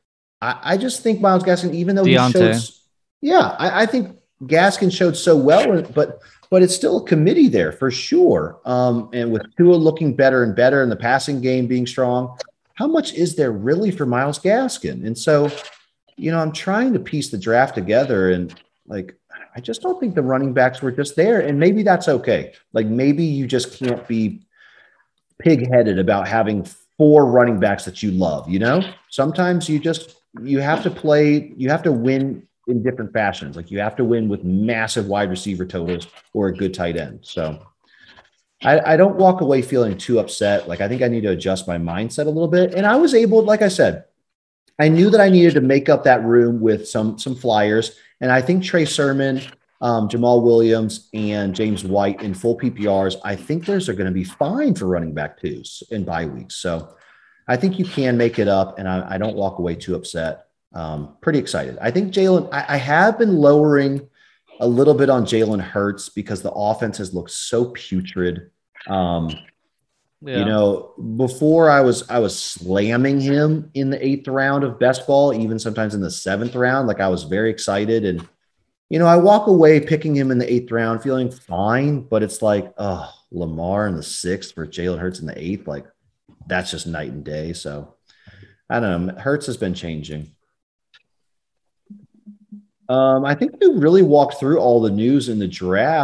[0.40, 2.26] I, I just think Myles Gaskin, even though Diontae.
[2.26, 2.80] he shows,
[3.20, 6.20] yeah, I, I think Gaskin showed so well, but
[6.54, 8.60] but it's still a committee there for sure.
[8.64, 12.38] Um, and with Tua looking better and better and the passing game being strong,
[12.74, 15.04] how much is there really for Myles Gaskin?
[15.04, 15.50] And so,
[16.14, 18.54] you know, I'm trying to piece the draft together and
[18.86, 19.18] like,
[19.56, 21.40] I just don't think the running backs were just there.
[21.40, 22.52] And maybe that's okay.
[22.72, 24.46] Like, maybe you just can't be
[25.40, 28.80] pig headed about having four running backs that you love, you know?
[29.10, 33.56] Sometimes you just, you have to play, you have to win in different fashions.
[33.56, 37.20] Like you have to win with massive wide receiver totals or a good tight end.
[37.22, 37.64] So
[38.62, 40.68] I, I, don't walk away feeling too upset.
[40.68, 42.74] Like I think I need to adjust my mindset a little bit.
[42.74, 44.04] And I was able, like I said,
[44.78, 47.96] I knew that I needed to make up that room with some some flyers.
[48.20, 49.40] And I think Trey Sermon,
[49.80, 54.12] um, Jamaal Williams, and James White in full PPRs, I think those are going to
[54.12, 56.56] be fine for running back twos in bye weeks.
[56.56, 56.96] So
[57.46, 60.46] I think you can make it up, and I, I don't walk away too upset.
[60.74, 61.78] Um, pretty excited.
[61.80, 64.08] I think Jalen, I, I, have been lowering
[64.58, 68.50] a little bit on Jalen Hurts because the offense has looked so putrid.
[68.88, 69.30] Um,
[70.20, 70.38] yeah.
[70.38, 75.06] You know, before I was I was slamming him in the eighth round of best
[75.06, 76.88] ball, even sometimes in the seventh round.
[76.88, 78.26] Like I was very excited, and
[78.88, 82.00] you know, I walk away picking him in the eighth round, feeling fine.
[82.00, 85.86] But it's like, oh, Lamar in the sixth for Jalen Hurts in the eighth, like
[86.46, 87.52] that's just night and day.
[87.52, 87.94] So
[88.70, 89.14] I don't know.
[89.20, 90.34] Hurts has been changing.
[92.94, 96.03] Um, I think we really walked through all the news in the draft.